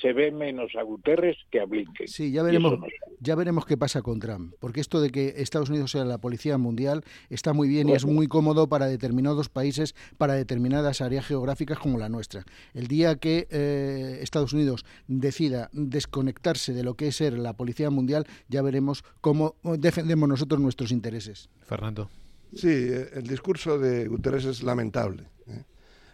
se 0.01 0.13
ve 0.13 0.31
menos 0.31 0.71
a 0.75 0.84
Guterres 0.84 1.38
que 1.51 1.60
a 1.60 1.65
Blinken. 1.65 2.08
Sí, 2.08 2.31
ya 2.31 2.43
veremos, 2.43 2.79
ya 3.19 3.36
veremos 3.36 3.65
qué 3.65 3.77
pasa 3.77 4.01
con 4.01 4.19
Trump, 4.19 4.53
porque 4.60 4.81
esto 4.81 4.99
de 5.01 5.10
que 5.10 5.36
Estados 5.38 5.69
Unidos 5.69 5.91
sea 5.91 6.03
la 6.03 6.17
policía 6.17 6.58
mundial 6.58 7.03
está 7.29 7.53
muy 7.53 7.67
bien 7.69 7.89
y 7.89 7.93
es 7.93 8.05
muy 8.05 8.27
cómodo 8.27 8.67
para 8.67 8.88
determinados 8.88 9.49
países, 9.49 9.95
para 10.17 10.34
determinadas 10.34 11.01
áreas 11.01 11.25
geográficas 11.25 11.79
como 11.79 11.97
la 11.97 12.10
nuestra. 12.10 12.43
El 12.73 12.88
día 12.88 13.15
que 13.15 13.47
eh, 13.49 14.19
Estados 14.21 14.53
Unidos 14.53 14.86
decida 15.08 15.69
desconectarse 15.71 16.73
de 16.73 16.84
lo 16.84 16.95
que 16.95 17.08
es 17.08 17.15
ser 17.15 17.38
la 17.38 17.53
policía 17.53 17.89
mundial, 17.89 18.25
ya 18.49 18.62
veremos 18.62 19.03
cómo 19.21 19.55
defendemos 19.63 20.27
nosotros 20.27 20.60
nuestros 20.60 20.91
intereses. 20.91 21.49
Fernando. 21.62 22.10
Sí, 22.53 22.69
eh, 22.69 23.10
el 23.13 23.27
discurso 23.27 23.79
de 23.79 24.08
Guterres 24.08 24.45
es 24.45 24.63
lamentable. 24.63 25.23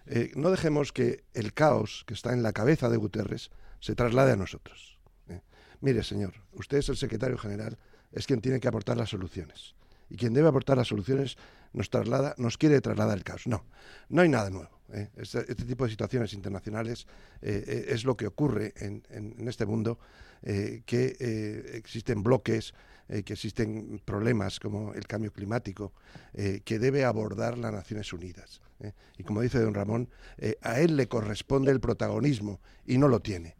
¿eh? 0.07 0.31
no 0.35 0.51
dejemos 0.51 0.91
que 0.91 1.23
el 1.33 1.53
caos 1.53 2.03
que 2.05 2.13
está 2.13 2.33
en 2.33 2.43
la 2.43 2.53
cabeza 2.53 2.89
de 2.89 2.97
Guterres 2.97 3.49
se 3.81 3.95
traslade 3.95 4.31
a 4.31 4.35
nosotros. 4.37 4.97
¿eh? 5.27 5.41
Mire, 5.81 6.03
señor, 6.03 6.33
usted 6.53 6.77
es 6.77 6.87
el 6.87 6.95
secretario 6.95 7.37
general, 7.37 7.77
es 8.13 8.25
quien 8.25 8.39
tiene 8.39 8.59
que 8.59 8.69
aportar 8.69 8.95
las 8.95 9.09
soluciones. 9.09 9.75
Y 10.09 10.17
quien 10.17 10.33
debe 10.33 10.47
aportar 10.47 10.77
las 10.77 10.87
soluciones 10.87 11.37
nos 11.73 11.89
traslada, 11.89 12.35
nos 12.37 12.57
quiere 12.57 12.79
trasladar 12.81 13.17
el 13.17 13.23
caos. 13.23 13.47
No, 13.47 13.65
no 14.09 14.21
hay 14.21 14.29
nada 14.29 14.49
nuevo. 14.49 14.81
¿eh? 14.93 15.09
Este, 15.15 15.39
este, 15.39 15.65
tipo 15.65 15.85
de 15.85 15.89
situaciones 15.89 16.33
internacionales 16.33 17.07
eh, 17.41 17.85
es 17.89 18.03
lo 18.03 18.15
que 18.15 18.27
ocurre 18.27 18.73
en, 18.77 19.03
en 19.09 19.47
este 19.47 19.65
mundo, 19.65 19.99
que 20.43 21.71
existen 21.75 22.23
bloques, 22.23 22.73
que 23.07 23.33
existen 23.33 24.01
problemas 24.03 24.59
como 24.59 24.91
el 24.95 25.05
cambio 25.05 25.31
climático, 25.31 25.93
que 26.33 26.79
debe 26.79 27.05
abordar 27.05 27.59
las 27.59 27.71
Naciones 27.71 28.11
Unidas. 28.11 28.59
¿Eh? 28.81 28.93
Y 29.17 29.23
como 29.23 29.41
dice 29.41 29.59
don 29.59 29.73
Ramón, 29.73 30.09
eh, 30.37 30.55
a 30.61 30.79
él 30.79 30.97
le 30.97 31.07
corresponde 31.07 31.71
el 31.71 31.79
protagonismo 31.79 32.59
y 32.85 32.97
no 32.97 33.07
lo 33.07 33.19
tiene. 33.19 33.55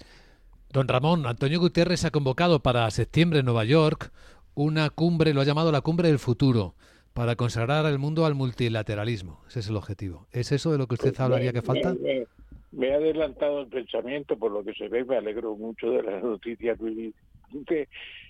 Don 0.72 0.88
Ramón, 0.88 1.26
Antonio 1.26 1.60
Guterres 1.60 2.06
ha 2.06 2.12
convocado 2.12 2.62
para 2.62 2.90
septiembre 2.92 3.40
en 3.40 3.46
Nueva 3.46 3.66
York 3.66 4.12
una 4.54 4.90
cumbre, 4.90 5.34
lo 5.34 5.42
ha 5.42 5.46
llamado 5.46 5.72
la 5.72 5.82
cumbre 5.82 6.08
del 6.08 6.20
futuro, 6.20 6.76
para 7.14 7.36
consagrar 7.36 7.86
al 7.86 8.00
mundo 8.00 8.26
al 8.26 8.36
multilateralismo. 8.36 9.42
Ese 9.48 9.60
es 9.60 9.70
el 9.70 9.76
objetivo. 9.76 10.28
¿Es 10.32 10.52
eso 10.52 10.72
de 10.72 10.78
lo 10.78 10.88
que 10.88 10.96
usted 10.96 11.10
pues 11.10 11.20
hablaría 11.20 11.54
que 11.54 11.62
falta? 11.62 11.96
Me, 12.72 12.94
ha 12.94 12.96
adelantado 12.96 13.62
el 13.62 13.68
pensamiento, 13.68 14.38
por 14.38 14.52
lo 14.52 14.64
que 14.64 14.74
se 14.74 14.88
ve, 14.88 15.04
me 15.04 15.18
alegro 15.18 15.56
mucho 15.56 15.92
de 15.92 16.04
las 16.04 16.24
noticias 16.24 16.80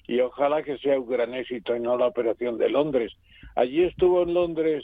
y 0.07 0.19
ojalá 0.19 0.63
que 0.63 0.77
sea 0.79 0.99
un 0.99 1.07
gran 1.07 1.33
éxito 1.35 1.75
y 1.75 1.79
no 1.79 1.95
la 1.95 2.07
operación 2.07 2.57
de 2.57 2.69
Londres. 2.69 3.13
Allí 3.55 3.83
estuvo 3.83 4.23
en 4.23 4.33
Londres 4.33 4.83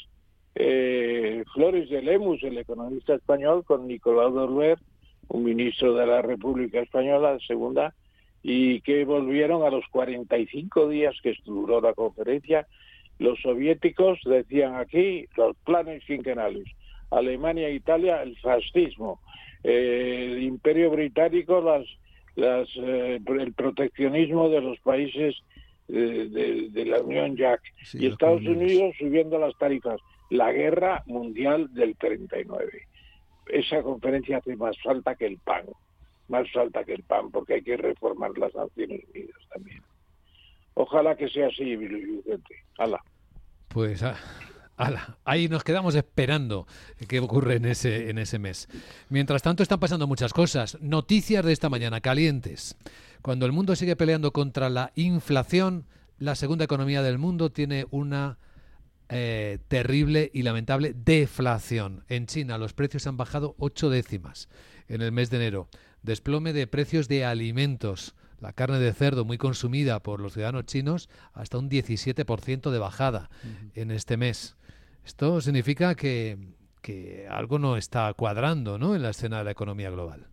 eh, 0.59 1.43
Flores 1.53 1.89
de 1.89 2.01
Lemus, 2.01 2.41
el 2.43 2.57
economista 2.57 3.13
español, 3.13 3.63
con 3.63 3.87
Nicolás 3.87 4.33
Dorber, 4.33 4.79
un 5.27 5.43
ministro 5.43 5.93
de 5.93 6.07
la 6.07 6.21
República 6.21 6.79
Española, 6.79 7.37
segunda, 7.45 7.93
y 8.41 8.81
que 8.81 9.05
volvieron 9.05 9.63
a 9.63 9.69
los 9.69 9.85
45 9.91 10.89
días 10.89 11.15
que 11.21 11.35
duró 11.45 11.79
la 11.79 11.93
conferencia. 11.93 12.65
Los 13.19 13.39
soviéticos 13.41 14.19
decían 14.25 14.75
aquí 14.75 15.25
los 15.35 15.55
planes 15.57 16.03
quinquenales. 16.05 16.65
Alemania 17.11 17.67
e 17.67 17.75
Italia, 17.75 18.23
el 18.23 18.37
fascismo. 18.37 19.19
Eh, 19.63 20.33
el 20.33 20.43
Imperio 20.43 20.89
Británico, 20.89 21.61
las, 21.61 21.85
las, 22.35 22.67
eh, 22.77 23.19
el 23.27 23.53
proteccionismo 23.53 24.49
de 24.49 24.61
los 24.61 24.79
países 24.79 25.35
eh, 25.89 26.69
de, 26.71 26.85
la 26.85 27.01
Unión 27.01 27.35
Jack. 27.35 27.61
y 27.93 28.07
Estados 28.07 28.41
Unidos 28.41 28.95
subiendo 28.97 29.37
las 29.39 29.57
tarifas 29.57 29.99
la 30.29 30.51
guerra 30.51 31.03
mundial 31.05 31.73
del 31.73 31.95
39. 31.97 32.87
Esa 33.47 33.81
conferencia 33.81 34.37
hace 34.37 34.55
más 34.55 34.75
falta 34.83 35.15
que 35.15 35.25
el 35.25 35.37
pan, 35.37 35.65
más 36.27 36.51
falta 36.51 36.83
que 36.83 36.93
el 36.93 37.03
pan, 37.03 37.31
porque 37.31 37.55
hay 37.55 37.63
que 37.63 37.77
reformar 37.77 38.37
las 38.37 38.53
Naciones 38.53 39.03
Unidas 39.13 39.41
también. 39.53 39.81
Ojalá 40.73 41.15
que 41.15 41.29
sea 41.29 41.47
así, 41.47 41.75
Vicente. 41.75 42.55
Hala. 42.77 43.01
Pues 43.69 44.03
ah, 44.03 44.15
ahí 45.25 45.47
nos 45.47 45.63
quedamos 45.63 45.95
esperando 45.95 46.67
qué 47.07 47.19
ocurre 47.19 47.55
en 47.55 47.65
ese, 47.65 48.09
en 48.09 48.17
ese 48.19 48.37
mes. 48.37 48.67
Mientras 49.09 49.41
tanto 49.41 49.63
están 49.63 49.79
pasando 49.79 50.07
muchas 50.07 50.33
cosas. 50.33 50.79
Noticias 50.81 51.43
de 51.43 51.53
esta 51.53 51.69
mañana 51.69 52.01
calientes. 52.01 52.77
Cuando 53.21 53.45
el 53.45 53.51
mundo 53.53 53.75
sigue 53.75 53.95
peleando 53.95 54.31
contra 54.31 54.69
la 54.69 54.91
inflación, 54.95 55.85
la 56.19 56.35
segunda 56.35 56.65
economía 56.65 57.01
del 57.01 57.17
mundo 57.17 57.51
tiene 57.51 57.85
una 57.89 58.37
eh, 59.09 59.59
terrible 59.67 60.29
y 60.33 60.43
lamentable 60.43 60.93
deflación. 60.93 62.03
En 62.09 62.27
China 62.27 62.57
los 62.57 62.73
precios 62.73 63.07
han 63.07 63.17
bajado 63.17 63.55
ocho 63.57 63.89
décimas 63.89 64.49
en 64.87 65.01
el 65.01 65.11
mes 65.11 65.29
de 65.29 65.37
enero. 65.37 65.69
Desplome 66.03 66.53
de 66.53 66.67
precios 66.67 67.07
de 67.07 67.25
alimentos. 67.25 68.15
La 68.39 68.53
carne 68.53 68.79
de 68.79 68.93
cerdo 68.93 69.25
muy 69.25 69.37
consumida 69.37 70.03
por 70.03 70.19
los 70.19 70.33
ciudadanos 70.33 70.65
chinos 70.65 71.09
hasta 71.33 71.57
un 71.57 71.69
17% 71.69 72.69
de 72.69 72.79
bajada 72.79 73.29
en 73.73 73.91
este 73.91 74.15
mes. 74.15 74.55
Esto 75.03 75.41
significa 75.41 75.95
que, 75.95 76.37
que 76.81 77.27
algo 77.29 77.57
no 77.59 77.77
está 77.77 78.13
cuadrando 78.13 78.77
¿no? 78.77 78.95
en 78.95 79.01
la 79.01 79.09
escena 79.09 79.39
de 79.39 79.45
la 79.45 79.51
economía 79.51 79.89
global. 79.89 80.27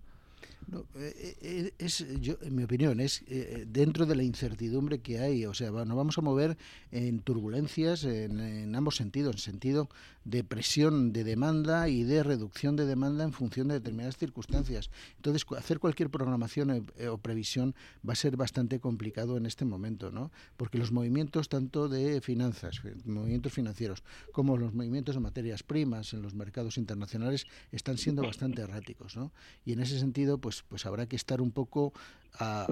No, 0.66 0.85
eh, 0.96 1.37
eh, 1.40 1.74
es, 1.79 2.07
yo, 2.20 2.37
en 2.42 2.55
mi 2.55 2.64
opinión, 2.64 3.00
es 3.00 3.22
eh, 3.27 3.64
dentro 3.68 4.07
de 4.07 4.16
la 4.16 4.22
incertidumbre 4.22 5.00
que 5.00 5.18
hay. 5.18 5.44
O 5.46 5.55
sea, 5.55 5.70
nos 5.70 5.96
vamos 5.96 6.18
a 6.18 6.20
mover 6.20 6.57
en 6.90 7.20
turbulencias 7.20 8.05
en, 8.05 8.40
en, 8.40 8.74
ambos 8.74 8.96
sentidos, 8.96 9.35
en 9.37 9.40
sentido 9.40 9.88
de 10.24 10.42
presión 10.42 11.12
de 11.12 11.24
demanda 11.24 11.88
y 11.88 12.03
de 12.03 12.22
reducción 12.22 12.77
de 12.77 12.87
demanda 12.87 13.24
en 13.24 13.33
función 13.33 13.68
de 13.68 13.74
determinadas 13.74 14.16
circunstancias. 14.16 14.90
Entonces, 15.16 15.44
hacer 15.57 15.79
cualquier 15.79 16.09
programación 16.09 16.87
o 17.11 17.18
previsión 17.18 17.74
va 18.09 18.14
a 18.14 18.16
ser 18.16 18.37
bastante 18.37 18.81
complicado 18.81 19.37
en 19.37 19.44
este 19.44 19.64
momento, 19.64 20.11
¿no? 20.11 20.31
Porque 20.57 20.79
los 20.79 20.92
movimientos 20.92 21.48
tanto 21.48 21.88
de 21.88 22.20
finanzas, 22.20 22.81
movimientos 23.05 23.53
financieros, 23.53 24.03
como 24.33 24.57
los 24.57 24.72
movimientos 24.72 25.14
de 25.14 25.20
materias 25.20 25.62
primas 25.62 26.14
en 26.14 26.22
los 26.22 26.35
mercados 26.35 26.79
internacionales 26.79 27.46
están 27.72 27.98
siendo 27.98 28.22
bastante 28.22 28.62
erráticos, 28.62 29.16
¿no? 29.16 29.33
Y 29.64 29.72
en 29.72 29.81
ese 29.81 29.98
sentido, 29.98 30.38
pues 30.38 30.53
pues, 30.62 30.68
pues, 30.68 30.86
habrá 30.86 31.06
que 31.06 31.16
estar 31.16 31.40
un 31.40 31.50
poco 31.50 31.92
a, 32.38 32.66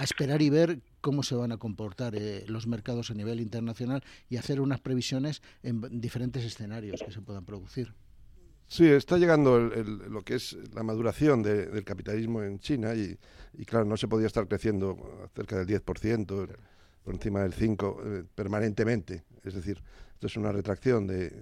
esperar 0.00 0.42
y 0.42 0.50
ver 0.50 0.80
cómo 1.00 1.22
se 1.22 1.34
van 1.34 1.52
a 1.52 1.56
comportar 1.56 2.14
eh, 2.14 2.44
los 2.46 2.66
mercados 2.66 3.10
a 3.10 3.14
nivel 3.14 3.40
internacional 3.40 4.02
y 4.28 4.36
hacer 4.36 4.60
unas 4.60 4.80
previsiones 4.80 5.42
en 5.62 6.00
diferentes 6.00 6.44
escenarios 6.44 7.02
que 7.04 7.12
se 7.12 7.20
puedan 7.20 7.44
producir. 7.44 7.94
Sí, 8.68 8.86
está 8.86 9.18
llegando 9.18 9.58
lo 9.58 10.22
que 10.22 10.36
es 10.36 10.56
la 10.72 10.84
maduración 10.84 11.42
del 11.42 11.82
capitalismo 11.82 12.44
en 12.44 12.60
China 12.60 12.94
y, 12.94 13.18
claro, 13.64 13.84
no 13.84 13.96
se 13.96 14.06
podía 14.06 14.28
estar 14.28 14.46
creciendo 14.46 15.28
cerca 15.34 15.58
del 15.58 15.66
10%, 15.66 16.56
por 17.04 17.14
encima 17.14 17.42
del 17.42 17.54
5% 17.54 18.20
eh, 18.20 18.24
permanentemente. 18.34 19.24
Es 19.44 19.54
decir, 19.54 19.82
esto 20.12 20.26
es 20.26 20.36
una 20.36 20.52
retracción 20.52 21.06
de, 21.06 21.32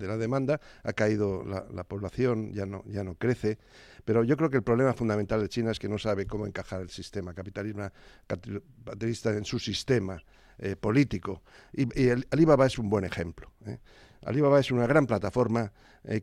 la 0.00 0.16
demanda, 0.16 0.58
ha 0.82 0.92
caído 0.94 1.44
la, 1.44 1.66
la, 1.70 1.84
población, 1.84 2.54
ya 2.54 2.64
no, 2.64 2.82
ya 2.86 3.04
no 3.04 3.16
crece. 3.16 3.58
Pero 4.04 4.24
yo 4.24 4.36
creo 4.38 4.48
que 4.48 4.56
el 4.56 4.62
problema 4.62 4.94
fundamental 4.94 5.42
de 5.42 5.48
China 5.50 5.70
es 5.72 5.78
que 5.78 5.88
no 5.90 5.98
sabe 5.98 6.26
cómo 6.26 6.46
encajar 6.46 6.80
el 6.80 6.88
sistema 6.88 7.34
capitalista, 7.34 7.92
capitalista 8.26 9.30
en 9.30 9.44
su 9.44 9.58
sistema 9.58 10.22
eh, 10.58 10.74
político. 10.74 11.42
Y, 11.72 12.08
el, 12.08 12.26
Alibaba 12.30 12.64
es 12.64 12.78
un 12.78 12.88
buen 12.88 13.04
ejemplo. 13.04 13.50
¿eh? 13.66 13.78
Alibaba 14.24 14.58
es 14.58 14.70
una 14.70 14.86
gran 14.86 15.06
plataforma, 15.06 15.70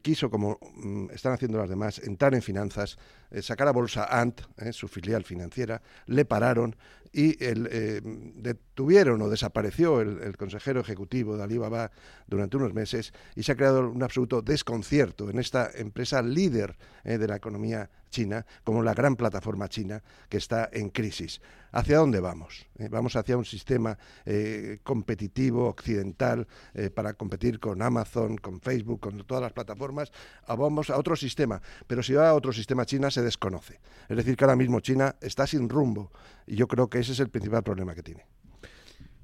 quiso, 0.01 0.31
como 0.31 0.57
mm, 0.75 1.11
están 1.11 1.33
haciendo 1.33 1.59
las 1.59 1.69
demás, 1.69 1.99
entrar 1.99 2.33
en 2.33 2.41
finanzas, 2.41 2.97
sacar 3.41 3.67
a 3.67 3.71
bolsa 3.71 4.05
Ant, 4.05 4.41
su 4.71 4.87
filial 4.87 5.23
financiera, 5.23 5.83
le 6.07 6.25
pararon 6.25 6.75
y 7.13 7.43
el, 7.43 8.33
detuvieron 8.35 9.21
o 9.21 9.29
desapareció 9.29 10.01
el, 10.01 10.37
consejero 10.37 10.79
ejecutivo 10.79 11.37
de 11.37 11.43
Alibaba 11.43 11.91
durante 12.27 12.57
unos 12.57 12.73
meses 12.73 13.13
y 13.35 13.43
se 13.43 13.51
ha 13.51 13.55
creado 13.55 13.89
un 13.89 14.01
absoluto 14.01 14.41
desconcierto 14.41 15.29
en 15.29 15.39
esta 15.39 15.69
empresa 15.73 16.21
líder 16.21 16.77
de 17.03 17.27
la 17.27 17.35
economía 17.35 17.89
China 18.11 18.45
como 18.63 18.83
la 18.83 18.93
gran 18.93 19.15
plataforma 19.15 19.67
china 19.67 20.03
que 20.29 20.37
está 20.37 20.69
en 20.71 20.89
crisis. 20.89 21.41
¿Hacia 21.71 21.97
dónde 21.97 22.19
vamos? 22.19 22.67
Eh, 22.77 22.89
vamos 22.89 23.15
hacia 23.15 23.37
un 23.37 23.45
sistema 23.45 23.97
eh, 24.25 24.79
competitivo 24.83 25.69
occidental 25.69 26.45
eh, 26.73 26.89
para 26.89 27.13
competir 27.13 27.59
con 27.59 27.81
Amazon, 27.81 28.37
con 28.37 28.59
Facebook, 28.59 28.99
con 28.99 29.25
todas 29.25 29.41
las 29.41 29.53
plataformas, 29.53 30.11
o 30.47 30.57
vamos 30.57 30.89
a 30.89 30.97
otro 30.97 31.15
sistema. 31.15 31.61
Pero 31.87 32.03
si 32.03 32.13
va 32.13 32.29
a 32.29 32.33
otro 32.33 32.51
sistema, 32.51 32.85
China 32.85 33.09
se 33.09 33.21
desconoce. 33.21 33.79
Es 34.09 34.17
decir, 34.17 34.35
que 34.35 34.43
ahora 34.43 34.57
mismo 34.57 34.81
China 34.81 35.15
está 35.21 35.47
sin 35.47 35.69
rumbo 35.69 36.11
y 36.45 36.55
yo 36.55 36.67
creo 36.67 36.89
que 36.89 36.99
ese 37.01 37.11
es 37.13 37.19
el 37.19 37.29
principal 37.29 37.63
problema 37.63 37.93
que 37.93 38.03
tiene. 38.03 38.23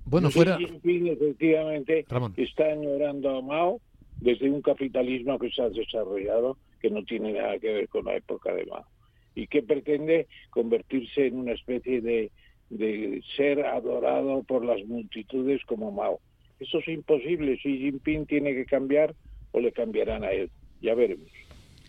Bueno, 0.05 0.29
fuera. 0.31 0.57
efectivamente 0.61 2.05
está 2.37 2.73
ignorando 2.73 3.37
a 3.37 3.41
Mao 3.41 3.81
desde 4.21 4.49
un 4.49 4.61
capitalismo 4.61 5.37
que 5.37 5.49
se 5.49 5.61
ha 5.61 5.69
desarrollado 5.69 6.57
que 6.79 6.89
no 6.89 7.03
tiene 7.03 7.33
nada 7.33 7.59
que 7.59 7.73
ver 7.73 7.89
con 7.89 8.05
la 8.05 8.15
época 8.15 8.53
de 8.53 8.65
Mao. 8.65 8.85
y 9.35 9.47
que 9.47 9.61
pretende 9.63 10.27
convertirse 10.49 11.27
en 11.27 11.37
una 11.37 11.53
especie 11.53 12.01
de, 12.01 12.31
de 12.69 13.21
ser 13.35 13.65
adorado 13.65 14.43
por 14.43 14.65
las 14.65 14.83
multitudes 14.85 15.63
como 15.65 15.91
Mao. 15.91 16.19
Eso 16.59 16.79
es 16.79 16.87
imposible. 16.87 17.57
Xi 17.57 17.77
Jinping 17.77 18.25
tiene 18.25 18.53
que 18.55 18.65
cambiar 18.65 19.13
o 19.51 19.59
le 19.59 19.71
cambiarán 19.71 20.23
a 20.23 20.31
él. 20.31 20.49
Ya 20.81 20.95
veremos. 20.95 21.29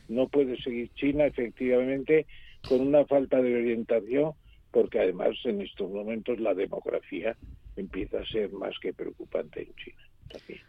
No 0.08 0.28
puede 0.28 0.60
seguir 0.62 0.90
China, 0.94 1.26
efectivamente, 1.26 2.26
con 2.68 2.80
una 2.80 3.04
falta 3.06 3.40
de 3.40 3.54
orientación, 3.54 4.32
porque 4.70 5.00
además 5.00 5.36
en 5.44 5.60
estos 5.60 5.90
momentos 5.90 6.38
la 6.38 6.54
demografía 6.54 7.36
empieza 7.76 8.20
a 8.20 8.26
ser 8.26 8.50
más 8.52 8.74
que 8.80 8.92
preocupante 8.92 9.62
en 9.62 9.74
China. 9.76 10.02
También. 10.28 10.60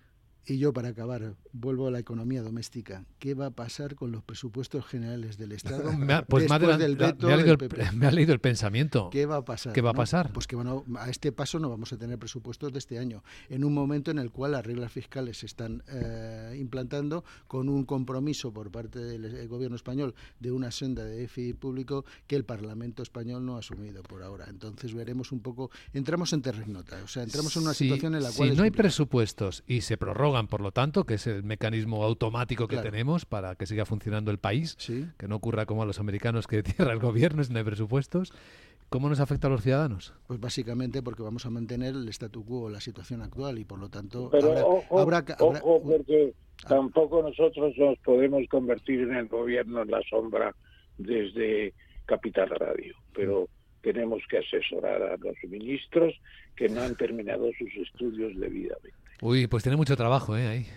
Y 0.45 0.58
yo, 0.58 0.73
para 0.73 0.89
acabar, 0.89 1.36
vuelvo 1.52 1.88
a 1.88 1.91
la 1.91 1.99
economía 1.99 2.41
doméstica. 2.41 3.06
¿Qué 3.19 3.34
va 3.34 3.47
a 3.47 3.52
pasar 3.52 3.95
con 3.95 4.12
los 4.12 4.23
presupuestos 4.23 4.86
generales 4.86 5.38
del 5.38 5.52
Estado? 5.52 5.91
me 5.97 6.13
ha, 6.13 6.23
pues 6.23 6.49
me, 6.49 6.78
del 6.78 6.95
veto 6.95 7.28
me, 7.28 7.34
ha 7.34 7.38
leído 7.38 7.54
el, 7.54 7.97
me, 7.97 8.08
ha 8.08 8.12
leído 8.12 8.34
el, 8.34 8.39
pensamiento. 8.39 9.10
¿Qué 9.12 9.25
va 9.25 9.38
a 9.38 9.45
pasar? 9.45 9.73
¿Qué 9.73 9.82
va 9.82 9.91
a 9.91 9.93
pasar? 9.93 10.32
Pues 10.34 10.47
que 10.47 10.56
bueno, 10.56 10.86
a 10.97 11.10
este 11.10 11.32
paso 11.32 11.60
no 11.60 11.69
vamos 11.69 11.93
a 11.93 11.97
tener 11.97 12.17
presupuestos 12.17 12.73
de 12.73 12.80
este 12.80 12.97
año, 12.97 13.23
en 13.49 13.63
un 13.63 13.73
momento 13.73 14.12
en 14.12 14.19
el 14.19 14.32
cual 14.32 14.54
las 14.54 14.65
reglas 14.65 14.91
fiscales 14.91 15.39
se 15.39 15.45
están 15.45 15.84
eh, 15.88 16.56
implantando 16.60 17.23
con 17.47 17.69
un 17.69 17.86
compromiso 17.86 18.52
por 18.52 18.71
parte 18.71 18.99
del 18.99 19.47
gobierno 19.47 19.75
español 19.75 20.15
de 20.39 20.52
una 20.52 20.71
senda 20.71 21.04
de 21.04 21.17
déficit 21.17 21.58
público 21.58 22.06
que 22.28 22.36
el 22.36 22.43
Parlamento 22.43 23.04
español 23.04 23.45
no 23.45 23.56
ha 23.56 23.60
asumido 23.60 24.02
por 24.04 24.23
ahora. 24.23 24.45
Entonces 24.49 24.93
veremos 24.93 25.32
un 25.32 25.41
poco, 25.41 25.69
entramos 25.93 26.34
en 26.34 26.41
terrenota, 26.41 27.02
o 27.04 27.08
sea, 27.08 27.23
entramos 27.23 27.56
en 27.56 27.63
una 27.63 27.73
si, 27.73 27.86
situación 27.86 28.15
en 28.15 28.23
la 28.23 28.32
cual... 28.32 28.49
Si 28.49 28.56
no 28.56 28.63
hay 28.63 28.71
presupuestos 28.71 29.63
y 29.67 29.82
se 29.82 29.97
prorrogan 30.30 30.48
por 30.48 30.62
lo 30.62 30.72
tanto, 30.72 31.06
que 31.06 31.15
es 31.15 31.28
el 31.28 31.44
mecanismo 31.44 32.04
automático 32.04 32.68
que 32.68 32.76
Claro. 32.76 32.92
tenemos 32.92 33.26
para 33.26 33.56
que 33.56 33.65
siga 33.65 33.86
funcionando 33.86 34.32
el 34.32 34.38
país, 34.38 34.76
Sí. 34.78 35.06
que 35.18 35.28
no 35.28 35.36
ocurra 35.36 35.65
como 35.65 35.82
a 35.84 35.86
los 35.86 36.00
americanos 36.00 36.46
que 36.48 36.62
cierra 36.89 36.94
el 36.94 37.00
gobierno 37.00 37.44
si 37.44 37.52
no 37.52 37.60
hay 37.60 37.65
presupuestos. 37.65 38.32
¿Cómo 38.89 39.08
nos 39.10 39.20
afecta 39.20 39.48
a 39.48 39.50
los 39.52 39.62
ciudadanos? 39.62 40.13
Pues 40.28 40.39
básicamente 40.39 41.02
porque 41.04 41.22
vamos 41.22 41.46
a 41.46 41.50
mantener 41.52 41.94
el 41.96 42.08
statu 42.10 42.44
quo, 42.44 42.70
la 42.70 42.80
situación 42.82 43.22
actual 43.22 43.60
y 43.60 43.65
por 43.65 43.80
lo 43.80 43.89
tanto 43.89 44.30
Pero 44.32 44.48
habrá, 44.50 44.65
ojo, 44.65 45.00
habrá 45.00 45.26
que- 45.26 45.34
habrá- 45.34 45.62
ojo, 45.63 45.82
porque 45.84 46.34
tampoco 46.68 47.22
nosotros 47.22 47.74
nos 47.78 47.98
podemos 48.00 48.48
convertir 48.50 49.02
en 49.02 49.15
el 49.15 49.28
gobierno 49.28 49.82
en 49.84 49.92
la 49.92 50.02
sombra 50.10 50.56
desde 50.98 51.74
Capital 52.06 52.50
Radio, 52.50 52.96
pero 53.13 53.48
tenemos 53.82 54.22
que 54.30 54.39
asesorar 54.39 55.02
a 55.04 55.18
los 55.18 55.36
ministros 55.48 56.13
que 56.56 56.68
no 56.68 56.82
han 56.82 56.96
terminado 56.96 57.48
sus 57.58 57.74
estudios 57.78 58.36
debidamente. 58.39 58.92
Uy, 59.22 59.48
pues 59.48 59.64
tiene 59.64 59.76
mucho 59.78 59.96
trabajo 59.98 60.38
¿eh? 60.38 60.48
ahí 60.48 60.68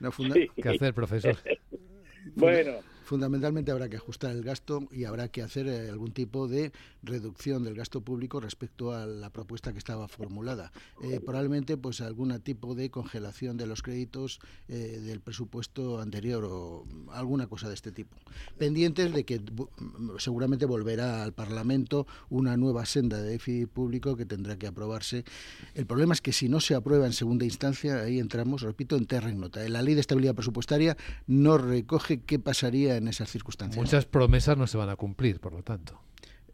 no, 0.00 0.10
funda- 0.10 0.34
Sí. 0.34 0.48
que 0.60 0.68
hacer, 0.68 0.94
profesor. 0.94 1.36
Bueno, 2.36 2.72
Fundamentalmente 3.04 3.70
habrá 3.70 3.88
que 3.88 3.96
ajustar 3.96 4.30
el 4.30 4.42
gasto 4.42 4.88
y 4.90 5.04
habrá 5.04 5.28
que 5.28 5.42
hacer 5.42 5.66
eh, 5.66 5.90
algún 5.90 6.12
tipo 6.12 6.48
de 6.48 6.72
reducción 7.02 7.64
del 7.64 7.74
gasto 7.74 8.00
público 8.00 8.40
respecto 8.40 8.92
a 8.92 9.06
la 9.06 9.30
propuesta 9.30 9.72
que 9.72 9.78
estaba 9.78 10.08
formulada. 10.08 10.72
Eh, 11.02 11.20
probablemente 11.20 11.76
pues 11.76 12.00
algún 12.00 12.38
tipo 12.40 12.74
de 12.74 12.90
congelación 12.90 13.56
de 13.56 13.66
los 13.66 13.82
créditos 13.82 14.40
eh, 14.68 15.00
del 15.02 15.20
presupuesto 15.20 16.00
anterior 16.00 16.44
o 16.44 16.84
alguna 17.12 17.46
cosa 17.46 17.68
de 17.68 17.74
este 17.74 17.92
tipo. 17.92 18.16
Pendientes 18.58 19.12
de 19.12 19.24
que 19.24 19.40
bu- 19.40 19.68
seguramente 20.18 20.64
volverá 20.66 21.22
al 21.22 21.32
Parlamento 21.32 22.06
una 22.30 22.56
nueva 22.56 22.86
senda 22.86 23.20
de 23.20 23.30
déficit 23.30 23.68
público 23.68 24.16
que 24.16 24.26
tendrá 24.26 24.56
que 24.56 24.66
aprobarse. 24.66 25.24
El 25.74 25.86
problema 25.86 26.14
es 26.14 26.20
que 26.20 26.32
si 26.32 26.48
no 26.48 26.60
se 26.60 26.74
aprueba 26.74 27.06
en 27.06 27.12
segunda 27.12 27.44
instancia, 27.44 28.00
ahí 28.00 28.18
entramos, 28.18 28.62
repito, 28.62 28.96
en 28.96 29.06
terra 29.06 29.30
ignota. 29.30 29.68
La 29.68 29.82
ley 29.82 29.94
de 29.94 30.00
estabilidad 30.00 30.34
presupuestaria 30.34 30.96
no 31.26 31.58
recoge 31.58 32.20
qué 32.20 32.38
pasaría 32.38 32.91
en 32.96 33.08
esas 33.08 33.30
circunstancias. 33.30 33.76
Muchas 33.76 34.04
promesas 34.06 34.56
no 34.56 34.66
se 34.66 34.76
van 34.76 34.88
a 34.88 34.96
cumplir, 34.96 35.40
por 35.40 35.52
lo 35.52 35.62
tanto. 35.62 36.00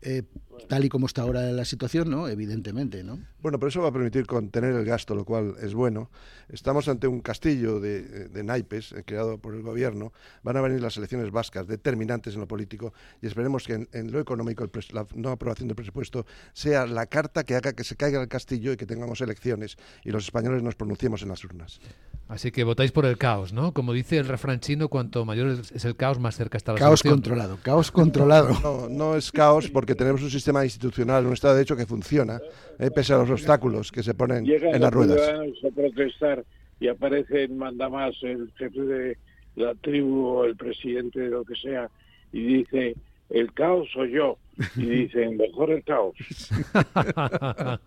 Eh, 0.01 0.23
tal 0.69 0.85
y 0.85 0.89
como 0.89 1.07
está 1.07 1.23
ahora 1.23 1.43
la 1.53 1.65
situación, 1.65 2.11
¿no? 2.11 2.29
Evidentemente, 2.29 3.05
¿no? 3.05 3.19
Bueno, 3.41 3.59
pero 3.59 3.69
eso 3.69 3.81
va 3.83 3.89
a 3.89 3.93
permitir 3.93 4.27
contener 4.27 4.75
el 4.75 4.85
gasto, 4.85 5.15
lo 5.15 5.25
cual 5.25 5.55
es 5.63 5.75
bueno. 5.75 6.11
Estamos 6.49 6.89
ante 6.89 7.07
un 7.07 7.21
castillo 7.21 7.79
de, 7.81 8.29
de 8.29 8.43
naipes 8.45 8.93
eh, 8.93 9.03
creado 9.07 9.39
por 9.39 9.55
el 9.55 9.63
gobierno. 9.63 10.13
Van 10.43 10.57
a 10.57 10.61
venir 10.61 10.81
las 10.81 10.97
elecciones 10.97 11.31
vascas 11.31 11.67
determinantes 11.67 12.35
en 12.35 12.41
lo 12.41 12.49
político 12.49 12.93
y 13.23 13.27
esperemos 13.27 13.65
que 13.67 13.75
en, 13.75 13.89
en 13.93 14.11
lo 14.11 14.19
económico 14.21 14.65
el 14.65 14.73
pres- 14.73 14.93
la 14.93 15.07
no 15.15 15.31
aprobación 15.31 15.69
del 15.69 15.77
presupuesto 15.77 16.27
sea 16.53 16.87
la 16.87 17.07
carta 17.07 17.45
que 17.45 17.55
haga 17.55 17.73
que 17.75 17.85
se 17.85 17.97
caiga 17.97 18.21
el 18.21 18.29
castillo 18.29 18.73
y 18.73 18.77
que 18.77 18.87
tengamos 18.87 19.21
elecciones 19.21 19.77
y 20.05 20.11
los 20.11 20.25
españoles 20.25 20.63
nos 20.63 20.75
pronunciemos 20.75 21.23
en 21.23 21.29
las 21.29 21.45
urnas. 21.45 21.81
Así 22.29 22.51
que 22.51 22.63
votáis 22.65 22.93
por 22.93 23.07
el 23.07 23.17
caos, 23.17 23.53
¿no? 23.55 23.73
Como 23.73 23.93
dice 23.95 24.19
el 24.19 24.27
refrán 24.29 24.61
chino, 24.61 24.89
cuanto 24.89 25.25
mayor 25.25 25.61
es 25.75 25.85
el 25.87 25.97
caos, 25.97 26.19
más 26.19 26.37
cerca 26.37 26.59
está 26.59 26.73
la 26.73 26.79
Caos 26.79 27.01
solución. 27.01 27.15
controlado, 27.23 27.59
caos 27.63 27.91
controlado. 27.91 28.59
No, 28.63 28.89
no 28.91 29.17
es 29.17 29.33
caos 29.33 29.69
porque 29.71 29.95
tenemos 29.95 30.23
un 30.23 30.31
sistema 30.31 30.48
institucional, 30.65 31.27
un 31.27 31.33
Estado 31.33 31.55
de 31.55 31.59
Derecho 31.59 31.77
que 31.77 31.87
funciona, 31.87 32.41
eh, 32.79 32.91
pese 32.91 33.13
a 33.13 33.19
los 33.19 33.31
obstáculos 33.31 33.93
que 33.93 34.03
se 34.03 34.15
ponen 34.15 34.45
llegan 34.45 34.75
en 34.75 34.81
las 34.83 34.93
ruedas. 34.93 35.21
a 35.21 35.71
protestar 35.75 36.45
y 36.81 36.89
aparece 36.89 37.45
en 37.45 37.59
Mandamás 37.59 38.15
el 38.23 38.51
jefe 38.57 38.81
de 38.81 39.19
la 39.57 39.75
tribu 39.75 40.27
o 40.27 40.45
el 40.45 40.57
presidente 40.57 41.21
de 41.21 41.31
lo 41.31 41.45
que 41.45 41.55
sea 41.57 41.91
y 42.33 42.43
dice, 42.43 42.95
el 43.31 43.53
caos 43.53 43.89
soy 43.93 44.13
yo. 44.13 44.39
Y 44.77 44.87
dicen, 45.07 45.37
mejor 45.37 45.71
el 45.71 45.85
caos. 45.85 46.17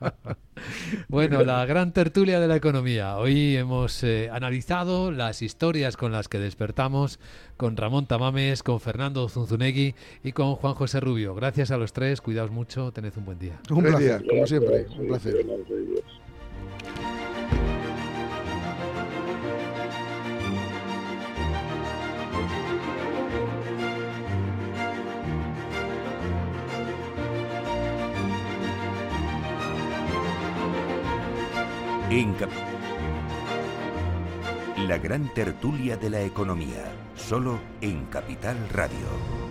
bueno, 1.10 1.44
la 1.44 1.66
gran 1.66 1.92
tertulia 1.92 2.40
de 2.40 2.48
la 2.48 2.56
economía. 2.56 3.18
Hoy 3.18 3.58
hemos 3.58 4.04
eh, 4.04 4.30
analizado 4.32 5.12
las 5.12 5.42
historias 5.42 5.98
con 5.98 6.14
las 6.14 6.30
que 6.30 6.40
despertamos 6.40 7.20
con 7.58 7.76
Ramón 7.76 8.08
Tamames, 8.08 8.64
con 8.64 8.80
Fernando 8.80 9.28
Zunzunegui 9.28 9.96
y 10.24 10.32
con 10.32 10.56
Juan 10.56 10.74
José 10.76 11.02
Rubio. 11.02 11.36
Gracias 11.36 11.72
a 11.72 11.78
los 11.78 11.92
tres, 11.92 12.22
cuidaos 12.22 12.52
mucho, 12.52 12.92
tened 12.94 13.14
un 13.18 13.26
buen 13.26 13.40
día. 13.40 13.60
Un 13.70 13.84
placer, 13.84 14.22
día. 14.22 14.30
como 14.30 14.48
siempre, 14.48 14.86
un 14.98 15.08
placer. 15.08 15.36
La 34.86 34.98
gran 34.98 35.34
tertulia 35.34 35.96
de 35.96 36.10
la 36.10 36.22
economía, 36.22 36.92
solo 37.16 37.58
en 37.80 38.04
Capital 38.08 38.58
Radio. 38.68 39.51